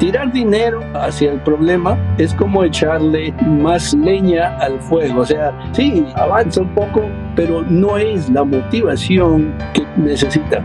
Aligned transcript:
tirar 0.00 0.32
dinero 0.32 0.82
hacia 0.94 1.30
el 1.32 1.40
problema 1.40 1.96
es 2.16 2.34
como 2.34 2.64
echarle 2.64 3.32
más 3.46 3.92
leña 3.94 4.56
al 4.56 4.80
fuego. 4.80 5.20
O 5.20 5.26
sea, 5.26 5.52
sí, 5.72 6.04
avanza 6.16 6.62
un 6.62 6.74
poco, 6.74 7.02
pero 7.36 7.62
no 7.62 7.98
es 7.98 8.28
la 8.30 8.42
motivación 8.42 9.54
que 9.74 9.86
necesita. 9.96 10.64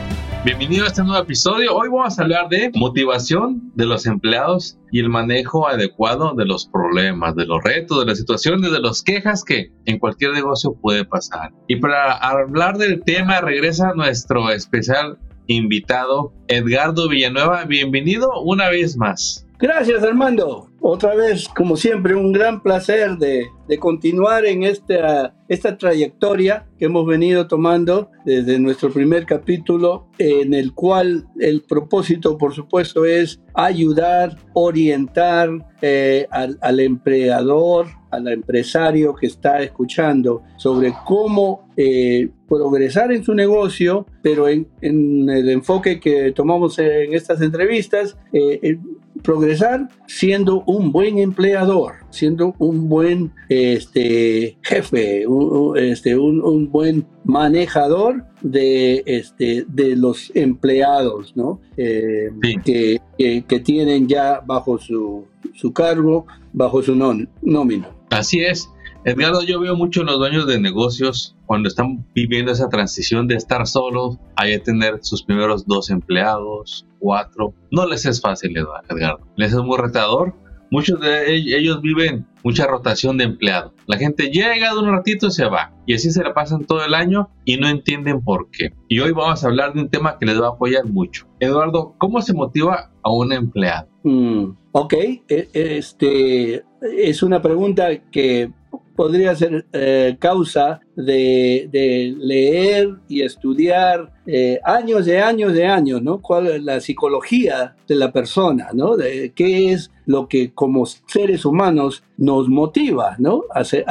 Bienvenido 0.43 0.85
a 0.85 0.87
este 0.87 1.03
nuevo 1.03 1.21
episodio. 1.21 1.75
Hoy 1.75 1.87
vamos 1.89 2.17
a 2.17 2.23
hablar 2.23 2.49
de 2.49 2.71
motivación 2.73 3.71
de 3.75 3.85
los 3.85 4.07
empleados 4.07 4.79
y 4.91 4.99
el 4.99 5.07
manejo 5.07 5.67
adecuado 5.67 6.33
de 6.33 6.45
los 6.45 6.65
problemas, 6.65 7.35
de 7.35 7.45
los 7.45 7.63
retos, 7.63 7.99
de 7.99 8.07
las 8.07 8.17
situaciones, 8.17 8.71
de 8.71 8.79
las 8.79 9.03
quejas 9.03 9.43
que 9.43 9.71
en 9.85 9.99
cualquier 9.99 10.31
negocio 10.31 10.73
puede 10.81 11.05
pasar. 11.05 11.51
Y 11.67 11.75
para 11.75 12.13
hablar 12.13 12.79
del 12.79 13.03
tema 13.03 13.39
regresa 13.41 13.93
nuestro 13.93 14.49
especial 14.49 15.19
invitado 15.45 16.33
Edgardo 16.47 17.07
Villanueva. 17.07 17.65
Bienvenido 17.65 18.31
una 18.41 18.69
vez 18.69 18.97
más. 18.97 19.45
Gracias 19.59 20.01
Armando. 20.01 20.70
Otra 20.83 21.13
vez, 21.13 21.47
como 21.47 21.77
siempre, 21.77 22.15
un 22.15 22.31
gran 22.31 22.63
placer 22.63 23.17
de, 23.17 23.47
continuar 23.79 24.45
en 24.45 24.63
esta, 24.63 25.35
esta 25.47 25.77
trayectoria 25.77 26.65
que 26.77 26.85
hemos 26.85 27.05
venido 27.05 27.47
tomando 27.47 28.09
desde 28.25 28.59
nuestro 28.59 28.91
primer 28.91 29.27
capítulo, 29.27 30.07
en 30.17 30.55
el 30.55 30.73
cual 30.73 31.27
el 31.39 31.61
propósito, 31.61 32.35
por 32.35 32.55
supuesto, 32.55 33.05
es 33.05 33.39
ayudar, 33.53 34.37
orientar 34.53 35.49
eh, 35.83 36.25
al, 36.31 36.79
empleador, 36.79 37.85
al 38.09 38.27
empresario 38.27 39.13
que 39.13 39.27
está 39.27 39.61
escuchando 39.61 40.41
sobre 40.57 40.93
cómo 41.05 41.69
eh, 41.77 42.29
progresar 42.49 43.11
en 43.11 43.23
su 43.23 43.35
negocio, 43.35 44.07
pero 44.23 44.47
en, 44.49 44.67
el 44.81 45.49
enfoque 45.49 45.99
que 45.99 46.31
tomamos 46.31 46.79
en 46.79 47.13
estas 47.13 47.39
entrevistas, 47.41 48.17
eh, 48.33 48.79
progresar 49.21 49.89
siendo 50.07 50.63
un 50.65 50.91
buen 50.91 51.17
empleador, 51.17 51.93
siendo 52.09 52.55
un 52.57 52.89
buen 52.89 53.31
este, 53.49 54.57
jefe, 54.61 55.27
un, 55.27 55.77
este, 55.77 56.17
un, 56.17 56.69
buen 56.71 57.05
manejador 57.23 58.25
de, 58.41 59.03
este, 59.05 59.65
de 59.67 59.95
los 59.95 60.31
empleados 60.35 61.35
¿no? 61.35 61.59
Eh, 61.77 62.29
que, 62.63 62.99
que, 63.17 63.59
tienen 63.59 64.07
ya 64.07 64.41
bajo 64.41 64.77
su, 64.77 65.25
su 65.53 65.71
cargo, 65.73 66.25
bajo 66.53 66.81
su 66.81 66.95
nómina. 66.95 67.89
Así 68.09 68.41
es. 68.41 68.69
Edgardo, 69.03 69.41
yo 69.41 69.59
veo 69.59 69.75
mucho 69.75 70.01
en 70.01 70.07
los 70.07 70.19
dueños 70.19 70.45
de 70.45 70.59
negocios 70.59 71.35
cuando 71.47 71.67
están 71.67 72.05
viviendo 72.13 72.51
esa 72.51 72.69
transición 72.69 73.27
de 73.27 73.35
estar 73.35 73.65
solos 73.65 74.17
a 74.35 74.47
ya 74.47 74.61
tener 74.61 74.99
sus 75.01 75.23
primeros 75.23 75.65
dos 75.65 75.89
empleados, 75.89 76.85
cuatro. 76.99 77.55
No 77.71 77.87
les 77.87 78.05
es 78.05 78.21
fácil, 78.21 78.55
Edgardo. 78.55 79.27
Les 79.37 79.53
es 79.53 79.59
muy 79.59 79.77
retador. 79.79 80.35
Muchos 80.69 80.99
de 81.01 81.35
ellos 81.35 81.81
viven 81.81 82.27
mucha 82.43 82.67
rotación 82.67 83.17
de 83.17 83.25
empleados. 83.25 83.73
La 83.87 83.97
gente 83.97 84.29
llega 84.29 84.71
de 84.71 84.79
un 84.79 84.91
ratito 84.91 85.27
y 85.27 85.31
se 85.31 85.45
va. 85.45 85.73
Y 85.85 85.95
así 85.95 86.11
se 86.11 86.23
la 86.23 86.33
pasan 86.33 86.63
todo 86.65 86.85
el 86.85 86.93
año 86.93 87.27
y 87.43 87.57
no 87.57 87.67
entienden 87.67 88.21
por 88.21 88.49
qué. 88.51 88.71
Y 88.87 88.99
hoy 88.99 89.11
vamos 89.11 89.43
a 89.43 89.47
hablar 89.47 89.73
de 89.73 89.81
un 89.81 89.89
tema 89.89 90.17
que 90.19 90.27
les 90.27 90.39
va 90.39 90.47
a 90.47 90.51
apoyar 90.51 90.85
mucho. 90.85 91.27
Eduardo, 91.39 91.95
¿cómo 91.97 92.21
se 92.21 92.33
motiva 92.33 92.91
a 93.03 93.11
un 93.11 93.33
empleado? 93.33 93.89
Mm, 94.03 94.51
ok, 94.71 94.93
e, 94.93 95.49
este, 95.53 96.63
es 96.81 97.23
una 97.23 97.41
pregunta 97.41 97.89
que 98.11 98.51
podría 98.95 99.35
ser 99.35 99.65
eh, 99.73 100.17
causa 100.19 100.81
de, 100.95 102.15
leer 102.17 102.95
y 103.07 103.21
estudiar 103.21 104.11
eh, 104.25 104.59
años 104.63 105.05
de 105.05 105.19
años 105.19 105.53
de 105.53 105.65
años, 105.65 106.01
¿no? 106.01 106.21
¿Cuál 106.21 106.47
es 106.47 106.63
la 106.63 106.79
psicología 106.79 107.75
de 107.87 107.95
la 107.95 108.11
persona, 108.11 108.69
¿no? 108.73 108.97
De 108.97 109.31
qué 109.35 109.71
es 109.71 109.91
lo 110.05 110.27
que 110.27 110.53
como 110.53 110.85
seres 110.85 111.45
humanos 111.45 112.03
nos 112.17 112.49
motiva, 112.49 113.15
¿no? 113.19 113.43
Hacia, 113.53 113.83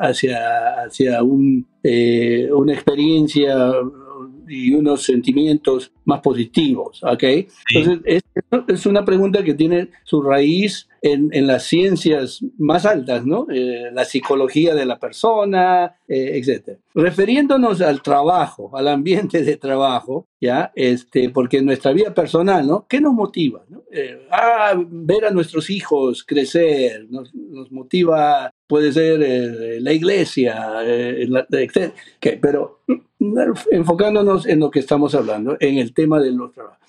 hacia, 0.00 0.84
hacia 0.86 1.22
un, 1.22 1.66
eh, 1.82 2.48
una 2.52 2.72
experiencia 2.72 3.72
y 4.48 4.74
unos 4.74 5.02
sentimientos 5.02 5.92
más 6.04 6.20
positivos, 6.20 7.02
¿ok? 7.02 7.24
Entonces, 7.74 8.00
es, 8.04 8.22
es, 8.68 8.86
una 8.86 9.04
pregunta 9.04 9.42
que 9.42 9.54
tiene 9.54 9.90
su 10.04 10.22
raíz 10.22 10.88
en, 11.02 11.28
en 11.32 11.46
las 11.46 11.64
ciencias 11.64 12.44
más 12.58 12.86
altas, 12.86 13.24
¿no? 13.26 13.46
Eh, 13.50 13.90
la 13.92 14.04
psicología 14.04 14.74
de 14.74 14.86
la 14.86 14.98
persona, 14.98 15.96
eh, 16.08 16.32
etc. 16.34 16.78
Refiriéndonos 16.94 17.80
al 17.80 18.02
trabajo, 18.02 18.76
al 18.76 18.88
ambiente 18.88 19.42
de 19.42 19.56
trabajo, 19.56 20.26
¿ya? 20.40 20.72
Este, 20.74 21.30
porque 21.30 21.58
en 21.58 21.66
nuestra 21.66 21.92
vida 21.92 22.14
personal, 22.14 22.66
¿no? 22.66 22.86
¿Qué 22.88 23.00
nos 23.00 23.14
motiva? 23.14 23.64
¿no? 23.68 23.82
Eh, 23.90 24.26
ah, 24.30 24.74
ver 24.76 25.24
a 25.24 25.30
nuestros 25.30 25.70
hijos 25.70 26.24
crecer, 26.24 27.06
nos, 27.08 27.34
nos 27.34 27.70
motiva, 27.72 28.52
puede 28.66 28.92
ser 28.92 29.80
la 29.80 29.92
iglesia, 29.92 30.82
etc. 30.82 31.92
Pero 32.20 32.80
enfocándonos 33.70 34.46
en 34.46 34.60
lo 34.60 34.70
que 34.70 34.80
estamos 34.80 35.14
hablando, 35.14 35.56
en 35.60 35.78
el 35.78 35.94
tema 35.94 36.20
de 36.20 36.32
los 36.32 36.52
trabajos. 36.52 36.86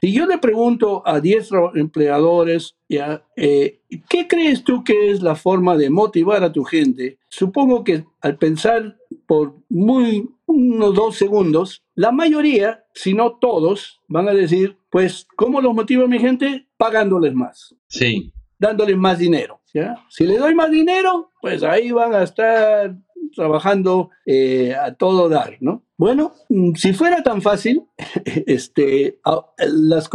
Si 0.00 0.12
yo 0.12 0.26
le 0.26 0.38
pregunto 0.38 1.02
a 1.06 1.20
10 1.20 1.50
empleadores, 1.74 2.76
¿ya? 2.88 3.24
Eh, 3.36 3.80
¿qué 4.08 4.28
crees 4.28 4.62
tú 4.62 4.84
que 4.84 5.10
es 5.10 5.22
la 5.22 5.34
forma 5.34 5.76
de 5.76 5.90
motivar 5.90 6.44
a 6.44 6.52
tu 6.52 6.64
gente? 6.64 7.18
Supongo 7.28 7.82
que 7.82 8.04
al 8.20 8.36
pensar 8.36 8.96
por 9.26 9.56
muy 9.68 10.28
unos 10.46 10.94
dos 10.94 11.16
segundos, 11.16 11.82
la 11.94 12.12
mayoría, 12.12 12.84
si 12.94 13.14
no 13.14 13.38
todos, 13.40 14.00
van 14.06 14.28
a 14.28 14.34
decir, 14.34 14.76
pues, 14.90 15.26
¿cómo 15.36 15.60
los 15.60 15.74
motiva 15.74 16.06
mi 16.06 16.18
gente? 16.18 16.66
Pagándoles 16.76 17.34
más. 17.34 17.74
Sí. 17.88 18.32
Dándoles 18.58 18.96
más 18.96 19.18
dinero. 19.18 19.60
Si 20.08 20.26
le 20.26 20.38
doy 20.38 20.54
más 20.54 20.70
dinero, 20.70 21.32
pues 21.40 21.62
ahí 21.62 21.90
van 21.90 22.14
a 22.14 22.22
estar 22.22 22.94
trabajando 23.34 24.10
eh, 24.24 24.74
a 24.74 24.94
todo 24.94 25.28
dar, 25.28 25.56
¿no? 25.60 25.82
Bueno, 25.98 26.32
mm, 26.48 26.74
si 26.74 26.92
fuera 26.92 27.22
tan 27.22 27.42
fácil, 27.42 27.84
este, 28.24 29.18
las 29.58 30.08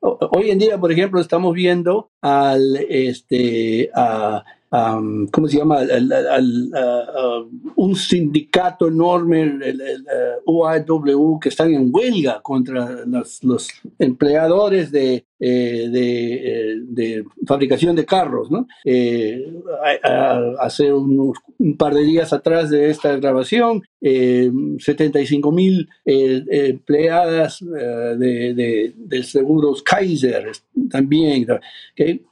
hoy 0.00 0.50
en 0.50 0.58
día, 0.58 0.78
por 0.78 0.92
ejemplo, 0.92 1.20
estamos 1.20 1.54
viendo 1.54 2.10
al, 2.20 2.76
este, 2.88 3.90
a, 3.94 4.44
¿cómo 5.30 5.48
se 5.48 5.58
llama? 5.58 5.80
un 7.76 7.94
sindicato 7.94 8.88
enorme, 8.88 9.42
el, 9.42 9.82
UAW, 10.44 11.38
que 11.40 11.48
están 11.48 11.72
en 11.72 11.90
huelga 11.92 12.40
contra 12.42 13.04
los, 13.42 13.70
empleadores 13.98 14.90
de, 14.90 15.24
eh, 15.38 15.88
de, 15.90 17.18
eh, 17.18 17.24
fabricación 17.46 17.96
de 17.96 18.04
carros. 18.04 18.50
¿no? 18.50 18.66
Eh, 18.84 19.52
hace 20.58 20.92
un 20.92 21.32
par 21.78 21.94
de 21.94 22.02
días 22.02 22.32
atrás 22.32 22.70
de 22.70 22.90
esta 22.90 23.16
grabación, 23.16 23.82
75 24.00 25.52
mil 25.52 25.88
empleadas 26.04 27.58
de, 27.60 28.92
de, 28.96 29.22
seguros 29.22 29.82
Kaiser 29.82 30.52
también. 30.90 31.46
¿okay? 31.92 32.22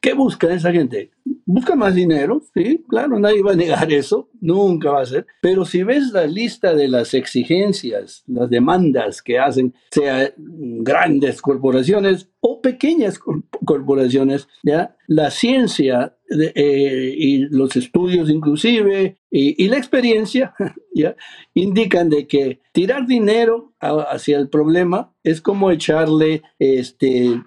¿Qué 0.00 0.12
busca 0.14 0.52
esa 0.52 0.72
gente? 0.72 1.10
Busca 1.48 1.76
más 1.76 1.94
dinero, 1.94 2.42
sí, 2.52 2.84
claro, 2.88 3.20
nadie 3.20 3.40
va 3.40 3.52
a 3.52 3.56
negar 3.56 3.92
eso, 3.92 4.28
nunca 4.40 4.90
va 4.90 5.02
a 5.02 5.06
ser. 5.06 5.26
Pero 5.40 5.64
si 5.64 5.84
ves 5.84 6.10
la 6.12 6.26
lista 6.26 6.74
de 6.74 6.88
las 6.88 7.14
exigencias, 7.14 8.24
las 8.26 8.50
demandas 8.50 9.22
que 9.22 9.38
hacen, 9.38 9.72
sea 9.92 10.32
grandes 10.36 11.40
corporaciones 11.40 12.28
o 12.40 12.60
pequeñas 12.60 13.20
corporaciones, 13.64 14.48
ya 14.64 14.96
la 15.06 15.30
ciencia 15.30 16.16
eh, 16.28 17.14
y 17.16 17.38
los 17.38 17.76
estudios 17.76 18.28
inclusive 18.28 19.16
y, 19.30 19.68
la 19.68 19.76
experiencia 19.76 20.52
ya 20.94 21.14
indican 21.54 22.08
de 22.08 22.26
que 22.26 22.60
tirar 22.72 23.06
dinero 23.06 23.74
hacia 23.78 24.38
el 24.38 24.48
problema 24.48 25.14
es 25.22 25.40
como 25.40 25.70
echarle 25.70 26.42
este 26.58 27.40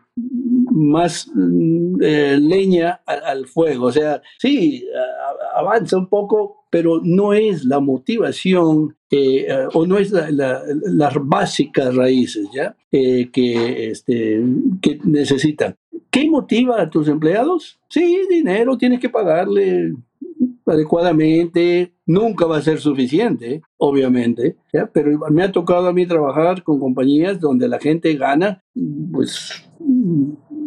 más 0.80 1.30
mm, 1.34 2.02
eh, 2.02 2.38
leña 2.40 3.02
al, 3.06 3.48
fuego. 3.48 3.88
O 3.88 3.92
sea, 3.92 4.22
sí, 4.38 4.86
avanza 5.56 5.98
un 5.98 6.08
poco, 6.08 6.66
pero 6.70 7.02
no 7.04 7.34
es 7.34 7.66
la 7.66 7.80
motivación 7.80 8.96
eh, 9.12 9.48
o 9.74 9.86
no 9.86 9.98
es 9.98 10.12
las 10.12 11.14
básicas 11.22 11.96
raíces 11.96 12.48
¿ya? 12.54 12.76
Eh, 12.92 13.30
que, 13.32 13.90
este, 13.90 14.42
que 14.82 15.00
necesitan. 15.04 15.76
¿Qué 16.12 16.30
motiva 16.30 16.82
a 16.82 16.90
tus 16.90 17.08
empleados? 17.08 17.80
Sí, 17.90 18.22
dinero, 18.30 18.78
tienes 18.78 19.00
que 19.00 19.10
pagarle 19.10 19.94
adecuadamente, 20.66 21.94
nunca 22.06 22.46
va 22.46 22.58
a 22.58 22.62
ser 22.62 22.80
suficiente, 22.80 23.62
obviamente, 23.78 24.56
¿ya? 24.72 24.90
pero 24.92 25.18
me 25.32 25.44
ha 25.44 25.52
tocado 25.52 25.88
a 25.88 25.94
mí 25.94 26.06
trabajar 26.06 26.64
con 26.64 26.80
compañías 26.80 27.40
donde 27.40 27.68
la 27.68 27.80
gente 27.80 28.14
gana, 28.14 28.64
pues 29.12 29.68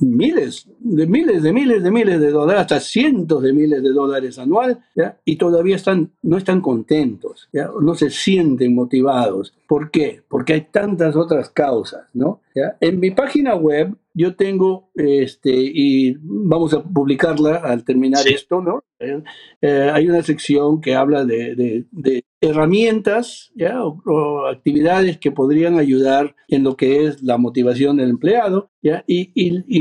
miles, 0.00 0.68
de 0.78 1.06
miles, 1.06 1.42
de 1.42 1.52
miles, 1.52 1.82
de 1.82 1.90
miles 1.90 2.20
de 2.20 2.30
dólares, 2.30 2.62
hasta 2.62 2.80
cientos 2.80 3.42
de 3.42 3.52
miles 3.52 3.82
de 3.82 3.90
dólares 3.90 4.38
anuales, 4.38 4.78
¿ya? 4.94 5.18
y 5.24 5.36
todavía 5.36 5.76
están, 5.76 6.10
no 6.22 6.36
están 6.36 6.60
contentos, 6.60 7.48
¿ya? 7.52 7.70
no 7.80 7.94
se 7.94 8.10
sienten 8.10 8.74
motivados. 8.74 9.54
¿Por 9.66 9.90
qué? 9.90 10.22
Porque 10.28 10.54
hay 10.54 10.60
tantas 10.70 11.14
otras 11.14 11.50
causas, 11.50 12.06
¿no? 12.14 12.40
¿Ya? 12.54 12.76
En 12.80 12.98
mi 13.00 13.10
página 13.10 13.54
web 13.54 13.94
yo 14.18 14.34
tengo, 14.34 14.90
este, 14.94 15.52
y 15.52 16.16
vamos 16.20 16.74
a 16.74 16.82
publicarla 16.82 17.56
al 17.58 17.84
terminar 17.84 18.26
esto, 18.26 18.60
¿no? 18.60 18.82
Eh, 18.98 19.22
eh, 19.60 19.90
hay 19.92 20.08
una 20.08 20.24
sección 20.24 20.80
que 20.80 20.96
habla 20.96 21.24
de, 21.24 21.84
de, 21.92 22.24
herramientas 22.40 23.52
¿ya? 23.54 23.84
O, 23.84 24.46
actividades 24.46 25.18
que 25.18 25.30
podrían 25.30 25.78
ayudar 25.78 26.34
en 26.48 26.64
lo 26.64 26.76
que 26.76 27.04
es 27.04 27.22
la 27.22 27.36
motivación 27.36 27.96
del 27.96 28.10
empleado, 28.10 28.70
¿ya? 28.82 29.04
Y, 29.06 29.30
y, 29.34 29.62
y 29.68 29.77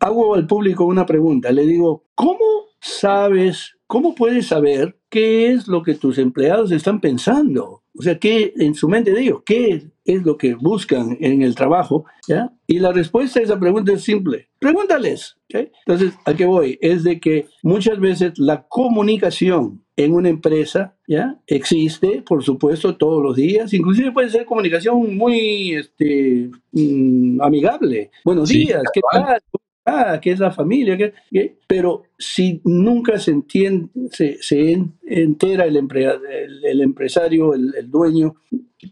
hago 0.00 0.34
al 0.34 0.46
público 0.46 0.84
una 0.84 1.06
pregunta, 1.06 1.52
le 1.52 1.66
digo, 1.66 2.04
¿cómo 2.14 2.44
sabes, 2.80 3.76
cómo 3.86 4.14
puedes 4.14 4.46
saber 4.48 4.98
qué 5.08 5.50
es 5.52 5.68
lo 5.68 5.82
que 5.82 5.94
tus 5.94 6.18
empleados 6.18 6.72
están 6.72 7.00
pensando? 7.00 7.82
O 7.96 8.02
sea, 8.02 8.18
¿qué 8.18 8.52
en 8.56 8.74
su 8.74 8.88
mente 8.88 9.12
de 9.12 9.22
ellos? 9.22 9.42
¿Qué 9.44 9.90
es 10.04 10.22
lo 10.22 10.36
que 10.36 10.54
buscan 10.54 11.16
en 11.20 11.42
el 11.42 11.54
trabajo? 11.54 12.04
¿ya? 12.26 12.52
Y 12.66 12.78
la 12.78 12.92
respuesta 12.92 13.40
a 13.40 13.42
esa 13.42 13.58
pregunta 13.58 13.92
es 13.92 14.02
simple. 14.02 14.48
Pregúntales. 14.58 15.36
Entonces, 15.48 16.14
¿a 16.24 16.34
qué 16.34 16.46
voy? 16.46 16.78
Es 16.80 17.04
de 17.04 17.20
que 17.20 17.46
muchas 17.62 18.00
veces 18.00 18.38
la 18.38 18.66
comunicación 18.68 19.84
en 19.96 20.14
una 20.14 20.28
empresa 20.28 20.96
ya 21.06 21.38
existe, 21.46 22.22
por 22.22 22.42
supuesto, 22.42 22.96
todos 22.96 23.22
los 23.22 23.36
días. 23.36 23.72
Inclusive 23.72 24.12
puede 24.12 24.30
ser 24.30 24.46
comunicación 24.46 25.16
muy 25.16 25.74
este, 25.74 26.50
mm, 26.72 27.40
amigable. 27.42 28.10
Buenos 28.24 28.48
días, 28.48 28.82
¿qué 28.92 29.00
tal? 29.12 29.40
Ah, 29.84 30.18
que 30.20 30.30
es 30.30 30.38
la 30.38 30.50
familia, 30.50 30.96
que, 30.96 31.56
pero 31.66 32.04
si 32.18 32.60
nunca 32.64 33.18
se 33.18 33.32
entiende, 33.32 33.88
se, 34.10 34.42
se 34.42 34.78
entera 35.06 35.64
el, 35.64 35.76
el, 35.76 36.80
empresario, 36.80 37.54
el, 37.54 37.74
el, 37.76 37.90
dueño, 37.90 38.36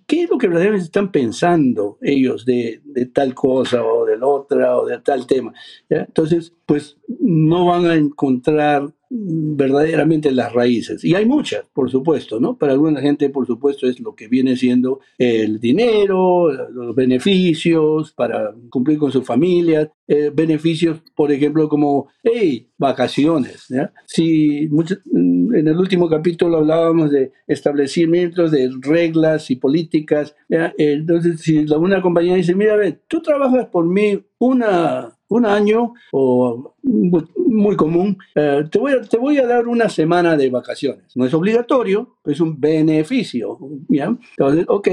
¿qué 0.06 0.24
es 0.24 0.30
lo 0.30 0.38
que 0.38 0.48
verdaderamente 0.48 0.84
están 0.84 1.12
pensando 1.12 1.98
ellos 2.00 2.44
de, 2.44 2.80
de, 2.84 3.06
tal 3.06 3.34
cosa 3.34 3.84
o 3.84 4.04
de 4.04 4.18
la 4.18 4.26
otra 4.26 4.78
o 4.78 4.86
de 4.86 4.98
tal 5.00 5.26
tema? 5.26 5.52
Entonces, 5.88 6.52
pues 6.66 6.96
no 7.20 7.66
van 7.66 7.86
a 7.86 7.94
encontrar 7.94 8.92
verdaderamente 9.10 10.30
las 10.30 10.52
raíces. 10.52 11.04
Y 11.04 11.14
hay 11.14 11.26
muchas, 11.26 11.64
por 11.72 11.90
supuesto, 11.90 12.38
¿no? 12.38 12.56
Para 12.56 12.72
alguna 12.72 13.00
gente, 13.00 13.28
por 13.28 13.44
supuesto, 13.44 13.88
es 13.88 13.98
lo 13.98 14.14
que 14.14 14.28
viene 14.28 14.56
siendo 14.56 15.00
el 15.18 15.58
dinero, 15.58 16.52
los 16.70 16.94
beneficios 16.94 18.12
para 18.12 18.54
cumplir 18.70 18.98
con 18.98 19.10
su 19.10 19.22
familia, 19.22 19.92
eh, 20.06 20.30
beneficios, 20.32 21.02
por 21.16 21.32
ejemplo, 21.32 21.68
como, 21.68 22.08
hey, 22.22 22.68
vacaciones. 22.78 23.66
¿ya? 23.68 23.92
Si 24.06 24.68
en 24.68 25.68
el 25.68 25.76
último 25.76 26.08
capítulo 26.08 26.58
hablábamos 26.58 27.10
de 27.10 27.32
establecimientos 27.48 28.52
de 28.52 28.70
reglas 28.80 29.50
y 29.50 29.56
políticas, 29.56 30.36
¿ya? 30.48 30.72
entonces 30.78 31.40
si 31.40 31.58
una 31.58 32.00
compañía 32.00 32.36
dice, 32.36 32.54
mira, 32.54 32.76
ve, 32.76 33.00
tú 33.08 33.20
trabajas 33.20 33.66
por 33.66 33.86
mí 33.86 34.22
una 34.38 35.16
un 35.30 35.46
año 35.46 35.94
o 36.12 36.74
muy, 36.82 37.76
común, 37.76 38.16
eh, 38.34 38.64
te, 38.70 38.78
voy 38.78 38.92
a, 38.92 39.00
te 39.02 39.18
voy 39.18 39.38
a 39.38 39.46
dar 39.46 39.68
una 39.68 39.88
semana 39.88 40.36
de 40.36 40.50
vacaciones. 40.50 41.16
No 41.16 41.24
es 41.24 41.34
obligatorio, 41.34 42.16
es 42.24 42.40
un 42.40 42.60
beneficio. 42.60 43.58
¿ya? 43.88 44.16
Entonces, 44.36 44.64
ok, 44.68 44.88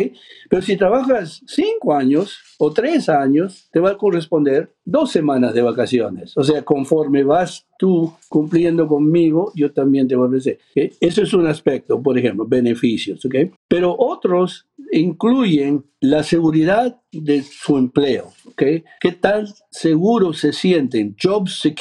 pero 0.50 0.62
si 0.62 0.78
trabajas 0.78 1.42
cinco 1.45 1.94
años 1.94 2.39
o 2.57 2.72
tres 2.72 3.10
años, 3.10 3.69
te 3.72 3.80
va 3.80 3.92
a 3.92 3.98
corresponder 3.98 4.74
dos 4.84 5.12
semanas 5.12 5.54
de 5.54 5.62
vacaciones. 5.62 6.36
O 6.38 6.44
sea, 6.44 6.63
conforme 6.63 7.24
vas 7.24 7.68
tú 7.78 8.13
cumpliendo 8.30 8.88
conmigo, 8.88 9.51
yo 9.56 9.72
también 9.72 10.07
te 10.07 10.16
voy 10.16 10.25
a 10.25 10.28
ofrecer. 10.30 10.60
Eso 11.00 11.22
es 11.22 11.33
un 11.33 11.48
aspecto, 11.48 12.01
por 12.01 12.18
ejemplo, 12.18 12.45
beneficios. 12.48 13.24
¿okay? 13.25 13.51
Pero 13.68 13.95
otros 13.98 14.68
incluyen 14.92 15.86
la 16.00 16.24
seguridad 16.24 17.01
de 17.12 17.44
su 17.44 17.78
empleo. 17.78 18.31
¿okay? 18.48 18.83
¿Qué 19.00 19.12
tan 19.12 19.45
seguros 19.69 20.40
se 20.40 20.54
sienten? 20.54 21.16
Job 21.22 21.50
security, 21.50 21.76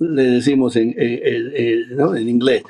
le 0.00 0.22
decimos 0.22 0.76
en, 0.76 0.94
en 0.96 2.28
inglés. 2.28 2.62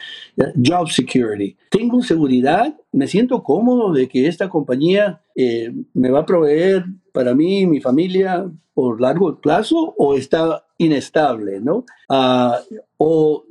Job 0.65 0.89
security. 0.89 1.57
Tengo 1.71 2.03
seguridad, 2.03 2.75
me 2.93 3.07
siento 3.07 3.43
cómodo 3.43 3.93
de 3.93 4.09
que 4.09 4.27
esta 4.27 4.49
compañía 4.49 5.21
eh, 5.35 5.73
me 5.95 6.11
va 6.11 6.21
a 6.21 6.27
proveer 6.27 6.85
para 7.13 7.35
mí 7.35 7.61
y 7.61 7.67
mi 7.67 7.81
familia 7.81 8.51
por 8.75 9.01
largo 9.01 9.41
plazo 9.41 9.95
o 9.99 10.15
está 10.15 10.65
inestable, 10.79 11.61
¿no? 11.61 11.85
Ah, 12.09 12.61
o 12.97 13.45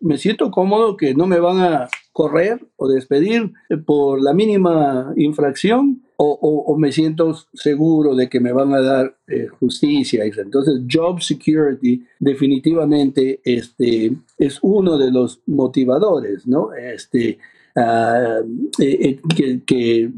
me 0.00 0.18
siento 0.18 0.50
cómodo 0.50 0.96
que 0.96 1.14
no 1.14 1.26
me 1.26 1.38
van 1.38 1.58
a 1.58 1.88
correr 2.12 2.66
o 2.76 2.88
despedir 2.88 3.52
por 3.86 4.22
la 4.22 4.32
mínima 4.32 5.12
infracción 5.16 6.02
o, 6.24 6.76
me 6.76 6.92
siento 6.92 7.34
seguro 7.52 8.14
de 8.14 8.28
que 8.28 8.40
me 8.40 8.52
van 8.52 8.72
a 8.74 8.80
dar 8.80 9.16
eh, 9.26 9.48
justicia. 9.48 10.24
Entonces, 10.24 10.82
job 10.90 11.20
security 11.20 12.04
definitivamente 12.18 13.40
este, 13.44 14.12
es 14.38 14.58
uno 14.62 14.98
de 14.98 15.10
los 15.10 15.40
motivadores, 15.46 16.46
¿no? 16.46 16.72
Este, 16.74 17.38
ah, 17.76 18.40
eh, 18.78 19.18
eh, 19.38 19.60
que, 19.66 20.10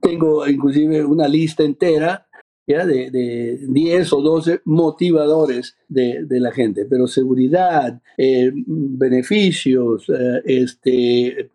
tengo 0.00 0.46
inclusive 0.46 1.04
una 1.04 1.28
lista 1.28 1.62
entera. 1.62 2.26
De, 2.66 3.10
de 3.10 3.58
10 3.68 4.12
o 4.14 4.22
12 4.22 4.62
motivadores 4.64 5.76
de 5.86 6.40
la 6.40 6.50
gente, 6.50 6.86
pero 6.86 7.06
seguridad, 7.06 8.00
beneficios, 8.16 10.06
este, 10.46 11.50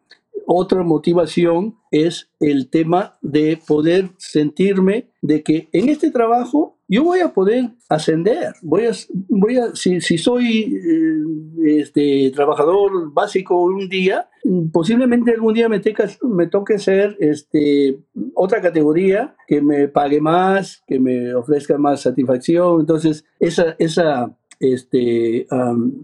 otra 0.51 0.81
motivación 0.81 1.77
es 1.91 2.31
el 2.39 2.71
tema 2.71 3.19
de 3.21 3.59
poder 3.67 4.09
sentirme 4.17 5.11
de 5.21 5.43
que 5.43 5.69
en 5.73 5.89
este 5.89 6.09
trabajo 6.09 6.79
yo 6.87 7.03
voy 7.03 7.19
a 7.19 7.33
poder 7.33 7.69
ascender, 7.87 8.53
voy 8.63 8.87
a, 8.87 8.91
voy 9.27 9.57
a 9.57 9.75
si, 9.75 10.01
si 10.01 10.17
soy 10.17 10.75
eh, 10.75 11.81
este, 11.81 12.31
trabajador 12.33 13.13
básico 13.13 13.63
un 13.63 13.87
día, 13.89 14.27
posiblemente 14.73 15.31
algún 15.31 15.53
día 15.53 15.69
me, 15.69 16.47
toque 16.47 16.79
ser 16.79 17.15
este, 17.19 17.99
otra 18.33 18.59
categoría 18.59 19.35
que 19.47 19.61
me 19.61 19.87
pague 19.87 20.19
más, 20.19 20.83
que 20.87 20.99
me 20.99 21.35
ofrezca 21.35 21.77
más 21.77 22.01
satisfacción, 22.01 22.79
entonces 22.79 23.23
esa, 23.39 23.75
esa 23.77 24.35
este, 24.59 25.45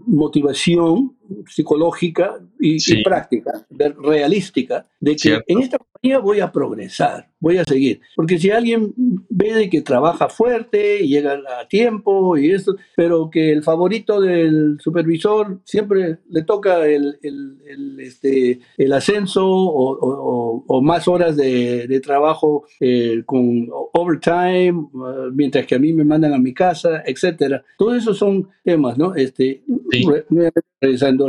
motivación 0.06 1.15
psicológica 1.48 2.38
y, 2.58 3.02
práctica, 3.02 3.66
realística, 4.02 4.86
de 5.00 5.16
que 5.16 5.40
en 5.46 5.60
esta 5.60 5.78
compañía 5.78 6.18
voy 6.18 6.40
a 6.40 6.52
progresar, 6.52 7.28
voy 7.40 7.58
a 7.58 7.64
seguir. 7.64 8.00
Porque 8.14 8.38
si 8.38 8.50
alguien 8.50 8.92
ve 9.28 9.54
de 9.54 9.70
que 9.70 9.82
trabaja 9.82 10.28
fuerte 10.28 11.02
y 11.02 11.08
llega 11.08 11.38
a 11.60 11.68
tiempo 11.68 12.36
y 12.36 12.50
esto, 12.50 12.76
pero 12.96 13.30
que 13.30 13.52
el 13.52 13.62
favorito 13.62 14.20
del 14.20 14.78
supervisor 14.80 15.60
siempre 15.64 16.18
le 16.28 16.42
toca 16.42 16.86
el, 16.86 17.18
el, 17.22 18.00
este, 18.00 18.60
el 18.76 18.92
ascenso 18.92 19.46
o, 19.46 20.64
o, 20.66 20.82
más 20.82 21.08
horas 21.08 21.36
de, 21.36 21.86
de 21.86 22.00
trabajo 22.00 22.66
eh, 22.80 23.22
con 23.24 23.68
overtime, 23.92 24.72
uh, 24.72 25.32
mientras 25.32 25.66
que 25.66 25.74
a 25.74 25.78
mí 25.78 25.92
me 25.92 26.04
mandan 26.04 26.32
a 26.32 26.38
mi 26.38 26.54
casa, 26.54 27.02
etcétera. 27.04 27.64
Todos 27.78 27.96
esos 27.96 28.18
son 28.18 28.48
temas, 28.64 28.98
¿no? 28.98 29.14
Este, 29.14 29.62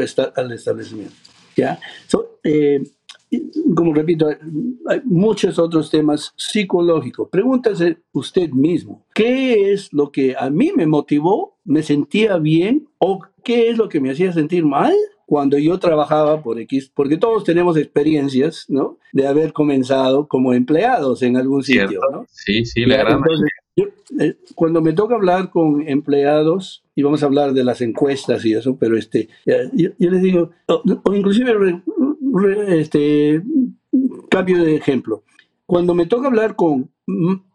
esta, 0.01 0.33
al 0.35 0.51
establecimiento. 0.51 1.15
¿ya? 1.55 1.79
Eh, 2.43 2.83
como 3.75 3.93
repito, 3.93 4.27
hay 4.27 5.01
muchos 5.03 5.59
otros 5.59 5.89
temas 5.89 6.33
psicológicos. 6.37 7.27
Pregúntase 7.29 7.97
usted 8.13 8.49
mismo, 8.51 9.05
¿qué 9.13 9.73
es 9.73 9.91
lo 9.91 10.11
que 10.11 10.35
a 10.37 10.49
mí 10.49 10.71
me 10.75 10.85
motivó, 10.85 11.57
me 11.65 11.83
sentía 11.83 12.37
bien 12.37 12.87
o 12.99 13.19
qué 13.43 13.69
es 13.69 13.77
lo 13.77 13.89
que 13.89 13.99
me 13.99 14.11
hacía 14.11 14.31
sentir 14.31 14.65
mal? 14.65 14.93
cuando 15.27 15.57
yo 15.57 15.77
trabajaba 15.77 16.41
por 16.41 16.57
X, 16.57 16.89
porque 16.95 17.17
todos 17.17 17.43
tenemos 17.43 17.75
experiencias, 17.75 18.63
¿no? 18.69 18.97
De 19.11 19.27
haber 19.27 19.51
comenzado 19.51 20.25
como 20.25 20.53
empleados 20.53 21.21
en 21.21 21.35
algún 21.35 21.63
sitio, 21.63 21.99
¿no? 22.13 22.25
Sí, 22.29 22.63
sí, 22.63 22.85
la 22.85 22.95
gran 22.95 23.19
eh, 23.19 23.23
cuando 24.55 24.81
me 24.81 24.93
toca 24.93 25.15
hablar 25.15 25.49
con 25.49 25.87
empleados, 25.87 26.83
y 26.95 27.03
vamos 27.03 27.21
a 27.21 27.27
hablar 27.27 27.53
de 27.53 27.63
las 27.63 27.81
encuestas 27.81 28.43
y 28.45 28.53
eso, 28.53 28.77
pero 28.77 28.97
este, 28.97 29.29
yo, 29.45 29.89
les 29.97 30.21
digo, 30.21 30.51
o, 30.67 31.13
inclusive 31.13 31.81
este, 32.67 33.41
cambio 34.29 34.63
de 34.63 34.75
ejemplo. 34.75 35.23
Cuando 35.65 35.93
me 35.93 36.05
toca 36.05 36.27
hablar 36.27 36.55
con 36.55 36.89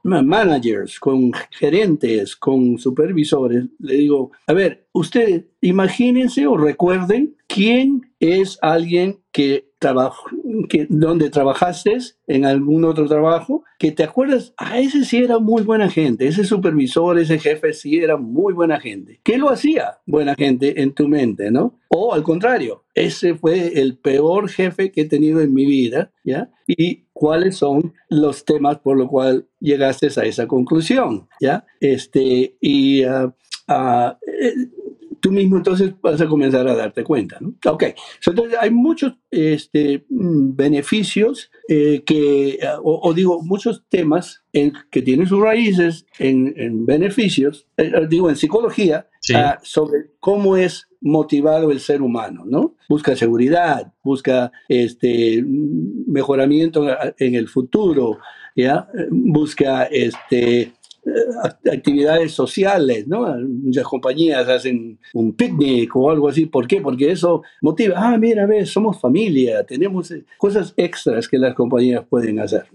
managers, 0.02 1.00
con 1.00 1.32
gerentes, 1.50 2.36
con 2.36 2.78
supervisores, 2.78 3.64
le 3.78 3.94
digo, 3.94 4.32
a 4.46 4.52
ver, 4.52 4.86
ustedes 4.92 5.44
imagínense 5.60 6.46
o 6.46 6.56
recuerden 6.56 7.36
¿quién 7.46 8.12
es 8.20 8.58
alguien 8.62 9.18
que 9.32 9.71
trabajo, 9.82 10.24
que 10.68 10.86
donde 10.88 11.28
trabajaste 11.28 11.98
en 12.26 12.46
algún 12.46 12.84
otro 12.84 13.06
trabajo, 13.06 13.64
que 13.78 13.92
te 13.92 14.04
acuerdas, 14.04 14.54
a 14.56 14.72
ah, 14.72 14.78
ese 14.78 15.04
sí 15.04 15.18
era 15.18 15.38
muy 15.38 15.62
buena 15.62 15.90
gente, 15.90 16.26
ese 16.26 16.44
supervisor, 16.44 17.18
ese 17.18 17.38
jefe 17.38 17.74
sí 17.74 17.98
era 17.98 18.16
muy 18.16 18.54
buena 18.54 18.80
gente. 18.80 19.20
¿Qué 19.22 19.36
lo 19.36 19.50
hacía 19.50 19.98
buena 20.06 20.34
gente 20.34 20.80
en 20.80 20.94
tu 20.94 21.08
mente, 21.08 21.50
no? 21.50 21.78
O 21.88 22.14
al 22.14 22.22
contrario, 22.22 22.84
ese 22.94 23.34
fue 23.34 23.80
el 23.80 23.98
peor 23.98 24.48
jefe 24.48 24.92
que 24.92 25.02
he 25.02 25.08
tenido 25.08 25.40
en 25.40 25.52
mi 25.52 25.66
vida, 25.66 26.12
¿ya? 26.24 26.50
Y 26.66 27.04
cuáles 27.12 27.56
son 27.56 27.92
los 28.08 28.44
temas 28.44 28.78
por 28.78 28.96
los 28.96 29.08
cuales 29.08 29.44
llegaste 29.60 30.08
a 30.16 30.24
esa 30.24 30.46
conclusión, 30.46 31.28
¿ya? 31.40 31.66
Este, 31.80 32.56
y 32.60 33.04
uh, 33.04 33.32
tú 35.22 35.30
mismo 35.30 35.56
entonces 35.56 35.94
vas 36.02 36.20
a 36.20 36.26
comenzar 36.26 36.66
a 36.68 36.74
darte 36.74 37.04
cuenta. 37.04 37.38
¿no? 37.40 37.54
Ok, 37.66 37.84
entonces 38.26 38.58
hay 38.60 38.70
muchos 38.70 39.14
este, 39.30 40.04
mm, 40.10 40.54
beneficios 40.54 41.50
eh, 41.68 42.02
que, 42.04 42.58
o, 42.82 43.14
digo, 43.14 43.40
muchos 43.42 43.84
temas 43.88 44.42
en, 44.52 44.72
que 44.90 45.00
tienen 45.00 45.26
sus 45.26 45.40
raíces 45.40 46.04
en, 46.18 46.84
beneficios, 46.84 47.66
eh, 47.76 47.92
digo, 48.08 48.28
en 48.28 48.36
psicología, 48.36 49.08
ah, 49.34 49.58
sobre 49.62 50.10
cómo 50.18 50.56
es 50.56 50.88
motivado 51.00 51.70
el 51.70 51.78
ser 51.78 52.02
humano, 52.02 52.42
¿no? 52.44 52.74
Busca 52.88 53.14
seguridad, 53.14 53.92
busca 54.02 54.50
este, 54.68 55.42
mejoramiento 55.46 56.88
en 57.18 57.34
el 57.36 57.48
futuro, 57.48 58.18
¿ya? 58.56 58.88
Busca 59.10 59.84
este, 59.84 60.60
eh, 60.60 60.72
actividades 61.70 62.32
sociales, 62.32 63.06
¿no? 63.08 63.26
Muchas 63.38 63.84
compañías 63.84 64.48
hacen 64.48 64.98
un 65.14 65.34
picnic 65.34 65.94
o 65.96 66.10
algo 66.10 66.28
así. 66.28 66.46
¿Por 66.46 66.66
qué? 66.66 66.80
Porque 66.80 67.10
eso 67.10 67.42
motiva. 67.60 67.94
Ah, 67.96 68.16
mira, 68.18 68.46
ves, 68.46 68.70
somos 68.70 69.00
familia, 69.00 69.64
tenemos 69.64 70.10
eh, 70.12 70.24
cosas 70.38 70.74
extras 70.76 71.28
que 71.28 71.38
las 71.38 71.54
compañías 71.54 72.04
pueden 72.08 72.38
hacer. 72.38 72.66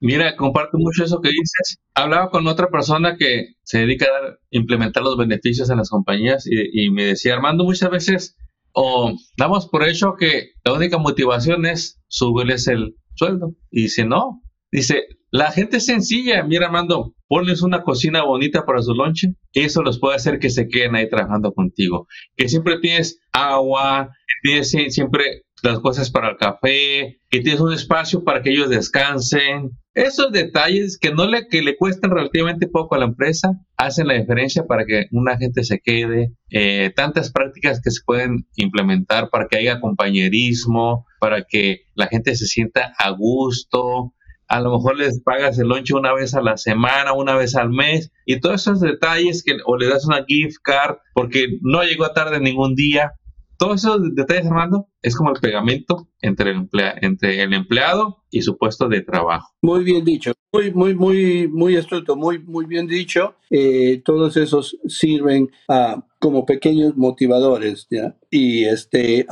Mira, 0.00 0.36
comparto 0.36 0.78
mucho 0.78 1.04
eso 1.04 1.20
que 1.20 1.30
dices. 1.30 1.78
Hablaba 1.94 2.30
con 2.30 2.46
otra 2.46 2.68
persona 2.68 3.16
que 3.16 3.54
se 3.62 3.78
dedica 3.78 4.06
a 4.06 4.38
implementar 4.50 5.02
los 5.02 5.16
beneficios 5.16 5.70
en 5.70 5.78
las 5.78 5.90
compañías 5.90 6.46
y, 6.46 6.90
me 6.90 7.06
decía, 7.06 7.34
Armando, 7.34 7.64
muchas 7.64 7.90
veces 7.90 8.36
o 8.76 9.12
damos 9.36 9.68
por 9.68 9.88
hecho 9.88 10.14
que 10.18 10.50
la 10.64 10.72
única 10.72 10.98
motivación 10.98 11.64
es 11.64 12.00
subirles 12.08 12.66
el 12.66 12.96
sueldo. 13.14 13.54
Y 13.70 13.88
si 13.88 14.04
no, 14.04 14.42
dice, 14.70 15.04
la 15.30 15.52
gente 15.52 15.78
es 15.78 15.86
sencilla, 15.86 16.42
mira, 16.42 16.66
Armando, 16.66 17.14
ponles 17.34 17.62
una 17.62 17.82
cocina 17.82 18.22
bonita 18.22 18.64
para 18.64 18.80
su 18.80 18.94
lonche, 18.94 19.34
eso 19.54 19.82
los 19.82 19.98
puede 19.98 20.14
hacer 20.14 20.38
que 20.38 20.50
se 20.50 20.68
queden 20.68 20.94
ahí 20.94 21.10
trabajando 21.10 21.52
contigo. 21.52 22.06
Que 22.36 22.48
siempre 22.48 22.78
tienes 22.78 23.18
agua, 23.32 24.10
tienes 24.44 24.70
siempre 24.70 25.42
las 25.64 25.80
cosas 25.80 26.12
para 26.12 26.28
el 26.28 26.36
café, 26.36 27.18
que 27.30 27.40
tienes 27.40 27.60
un 27.60 27.72
espacio 27.72 28.22
para 28.22 28.40
que 28.40 28.50
ellos 28.50 28.70
descansen. 28.70 29.72
Esos 29.94 30.30
detalles 30.30 30.96
que 30.96 31.10
no 31.10 31.26
le, 31.26 31.48
que 31.48 31.60
le 31.62 31.76
cuestan 31.76 32.12
relativamente 32.12 32.68
poco 32.68 32.94
a 32.94 32.98
la 32.98 33.06
empresa 33.06 33.50
hacen 33.76 34.06
la 34.06 34.14
diferencia 34.14 34.66
para 34.68 34.84
que 34.84 35.06
una 35.10 35.36
gente 35.36 35.64
se 35.64 35.80
quede. 35.80 36.34
Eh, 36.50 36.92
tantas 36.94 37.32
prácticas 37.32 37.80
que 37.82 37.90
se 37.90 38.02
pueden 38.06 38.46
implementar 38.54 39.28
para 39.30 39.48
que 39.48 39.56
haya 39.58 39.80
compañerismo, 39.80 41.04
para 41.18 41.42
que 41.42 41.80
la 41.96 42.06
gente 42.06 42.36
se 42.36 42.46
sienta 42.46 42.92
a 42.96 43.10
gusto, 43.10 44.14
a 44.54 44.60
lo 44.60 44.70
mejor 44.70 44.96
les 44.96 45.20
pagas 45.20 45.58
el 45.58 45.66
lonche 45.66 45.94
una 45.94 46.14
vez 46.14 46.32
a 46.34 46.40
la 46.40 46.56
semana, 46.56 47.12
una 47.12 47.34
vez 47.34 47.56
al 47.56 47.70
mes, 47.70 48.12
y 48.24 48.38
todos 48.38 48.60
esos 48.62 48.80
detalles 48.80 49.42
que, 49.42 49.56
o 49.66 49.76
le 49.76 49.88
das 49.88 50.06
una 50.06 50.24
gift 50.24 50.58
card 50.62 50.98
porque 51.12 51.58
no 51.62 51.82
llegó 51.82 52.08
tarde 52.10 52.38
ningún 52.38 52.76
día. 52.76 53.14
Todos 53.58 53.84
esos 53.84 54.14
detalles, 54.14 54.46
Armando, 54.46 54.88
es 55.02 55.16
como 55.16 55.30
el 55.30 55.40
pegamento 55.40 56.08
entre 56.20 56.52
el, 56.52 56.68
entre 57.02 57.42
el 57.42 57.52
empleado 57.52 58.24
y 58.30 58.42
su 58.42 58.56
puesto 58.56 58.88
de 58.88 59.00
trabajo. 59.00 59.48
Muy 59.62 59.82
bien 59.82 60.04
dicho, 60.04 60.32
muy, 60.52 60.72
muy, 60.72 60.94
muy, 60.94 61.48
muy 61.48 61.76
estructo, 61.76 62.14
muy, 62.14 62.38
muy 62.38 62.66
bien 62.66 62.86
dicho. 62.86 63.34
Eh, 63.50 64.02
todos 64.04 64.36
esos 64.36 64.76
sirven 64.86 65.50
ah, 65.68 66.04
como 66.20 66.46
pequeños 66.46 66.96
motivadores, 66.96 67.88
¿ya? 67.90 68.16
Y 68.30 68.64
este, 68.64 69.26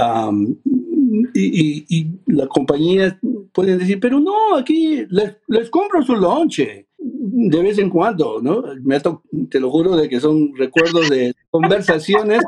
y, 1.35 1.85
y, 1.88 2.07
la 2.26 2.47
compañía 2.47 3.19
pueden 3.52 3.78
decir, 3.78 3.99
pero 4.00 4.19
no, 4.21 4.57
aquí 4.57 5.04
les, 5.11 5.37
les 5.49 5.71
compro 5.71 6.02
su 6.02 6.16
lonche 6.16 6.87
de 6.99 7.62
vez 7.62 7.78
en 7.78 7.90
cuando, 7.90 8.40
¿no? 8.40 8.62
Me 8.83 9.00
te 9.50 9.61
lo 9.61 9.71
juro 9.71 9.97
de 9.97 10.09
que 10.09 10.21
son 10.21 10.54
recuerdos 10.57 11.11
de 11.11 11.35
conversaciones 11.50 12.42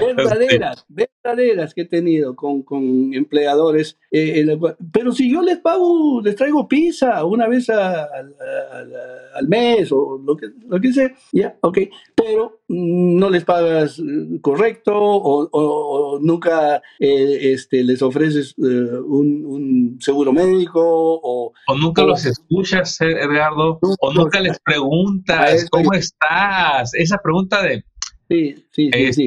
verdaderas, 0.00 0.84
verdaderas 0.88 1.74
que 1.74 1.82
he 1.82 1.86
tenido 1.86 2.36
con, 2.36 2.62
con 2.62 3.12
empleadores. 3.14 3.98
Eh, 4.10 4.46
pero 4.92 5.12
si 5.12 5.32
yo 5.32 5.42
les 5.42 5.58
pago, 5.58 6.20
les 6.22 6.36
traigo 6.36 6.68
pizza 6.68 7.24
una 7.24 7.48
vez 7.48 7.68
al 7.70 9.48
mes 9.48 9.90
o 9.90 10.20
lo 10.24 10.36
que, 10.36 10.48
lo 10.66 10.80
que 10.80 10.92
sea, 10.92 11.14
ya, 11.32 11.56
ok, 11.60 11.78
pero 12.26 12.60
no 12.68 13.30
les 13.30 13.44
pagas 13.44 13.98
eh, 13.98 14.40
correcto 14.40 14.92
o, 14.96 16.18
nunca 16.20 16.82
eh, 16.98 17.52
este, 17.52 17.84
les 17.84 18.02
ofreces 18.02 18.54
un, 18.58 19.98
seguro 20.00 20.32
médico 20.32 20.80
o, 20.82 21.52
o 21.68 21.74
nunca 21.76 22.02
los 22.02 22.24
escuchas, 22.26 23.00
Edgardo, 23.00 23.78
o 23.80 24.12
nunca 24.12 24.40
les 24.40 24.58
preguntas, 24.58 25.66
¿cómo 25.70 25.92
estás? 25.92 26.92
Esa 26.94 27.18
pregunta 27.22 27.62
de 27.62 27.84
Sí, 28.28 28.56
sí, 28.72 28.90
sí. 28.92 29.26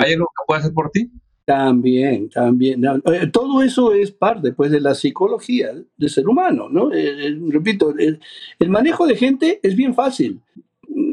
¿Hay 0.00 0.12
algo 0.12 0.26
que 0.26 0.44
pueda 0.46 0.60
hacer 0.60 0.72
por 0.74 0.90
ti? 0.90 1.10
También, 1.48 2.28
también. 2.28 2.84
Eh, 2.84 3.26
todo 3.32 3.62
eso 3.62 3.94
es 3.94 4.10
parte 4.10 4.52
pues, 4.52 4.70
de 4.70 4.82
la 4.82 4.94
psicología 4.94 5.72
del 5.96 6.10
ser 6.10 6.28
humano, 6.28 6.68
¿no? 6.68 6.92
Eh, 6.92 7.28
eh, 7.28 7.38
repito, 7.48 7.94
el, 7.96 8.20
manejo 8.68 9.06
de 9.06 9.16
gente 9.16 9.58
es 9.62 9.74
bien 9.74 9.94
fácil, 9.94 10.42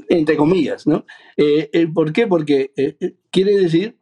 entre 0.09 0.37
comillas, 0.37 0.87
¿no? 0.87 1.05
¿Por 1.93 2.13
qué? 2.13 2.27
Porque 2.27 2.71
quiere 3.31 3.57
decir, 3.57 3.97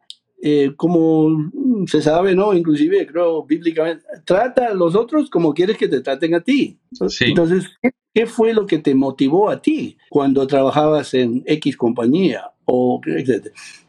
como 0.76 1.50
se 1.86 2.02
sabe, 2.02 2.34
¿no? 2.34 2.54
Inclusive, 2.54 3.06
creo, 3.06 3.44
bíblicamente, 3.44 4.04
trata 4.24 4.68
a 4.68 4.74
los 4.74 4.94
otros 4.94 5.30
como 5.30 5.54
quieres 5.54 5.76
que 5.76 5.88
te 5.88 6.00
traten 6.00 6.34
a 6.34 6.40
ti. 6.40 6.78
Entonces, 7.20 7.70
¿qué 8.12 8.26
fue 8.26 8.52
lo 8.52 8.66
que 8.66 8.78
te 8.78 8.94
motivó 8.94 9.50
a 9.50 9.60
ti 9.60 9.96
cuando 10.10 10.46
trabajabas 10.46 11.14
en 11.14 11.42
X 11.46 11.76
compañía? 11.76 12.54
o 12.66 13.00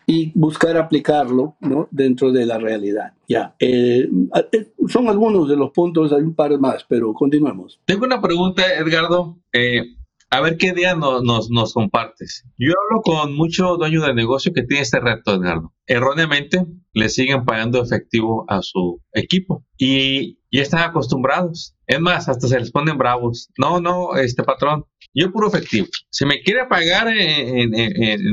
Y 0.08 0.32
buscar 0.36 0.78
aplicarlo 0.78 1.56
¿no? 1.62 1.88
dentro 1.92 2.32
de 2.32 2.46
la 2.46 2.58
realidad. 2.58 3.14
Ya, 3.28 3.56
eh, 3.60 4.08
eh, 4.52 4.72
son 4.88 5.10
algunos 5.10 5.50
de 5.50 5.56
los 5.56 5.72
puntos, 5.72 6.14
hay 6.14 6.22
un 6.22 6.36
par 6.36 6.58
más, 6.60 6.86
pero 6.88 7.14
continuemos. 7.14 7.80
Tengo 7.86 8.06
una 8.06 8.22
pregunta, 8.22 8.64
Edgardo. 8.78 9.38
Eh, 9.52 9.96
a 10.36 10.42
ver 10.42 10.58
qué 10.58 10.74
día 10.74 10.96
nos, 10.96 11.50
nos, 11.50 11.74
compartes. 11.74 12.44
Yo 12.58 12.74
hablo 12.74 13.02
con 13.04 13.36
muchos 13.36 13.78
dueños 13.78 14.06
de 14.06 14.14
negocio 14.14 14.52
que 14.54 14.64
tienen 14.64 14.84
este 14.84 15.00
reto, 15.00 15.36
Edgardo. 15.36 15.74
Erróneamente 15.88 16.66
le 16.92 17.08
siguen 17.08 17.46
pagando 17.46 17.82
efectivo 17.82 18.44
a 18.50 18.62
su 18.62 19.02
equipo 19.14 19.66
y 19.78 20.40
ya 20.56 20.62
están 20.62 20.82
acostumbrados. 20.82 21.76
Es 21.88 22.00
más, 22.00 22.30
hasta 22.30 22.48
se 22.48 22.60
les 22.60 22.72
ponen 22.72 22.98
bravos. 22.98 23.50
No, 23.58 23.80
no, 23.80 24.16
este 24.16 24.44
patrón, 24.44 24.86
yo 25.14 25.32
puro 25.32 25.48
efectivo. 25.48 25.88
Si 26.10 26.26
me 26.26 26.42
quiere 26.42 26.66
pagar 26.66 27.08
en, 27.08 27.72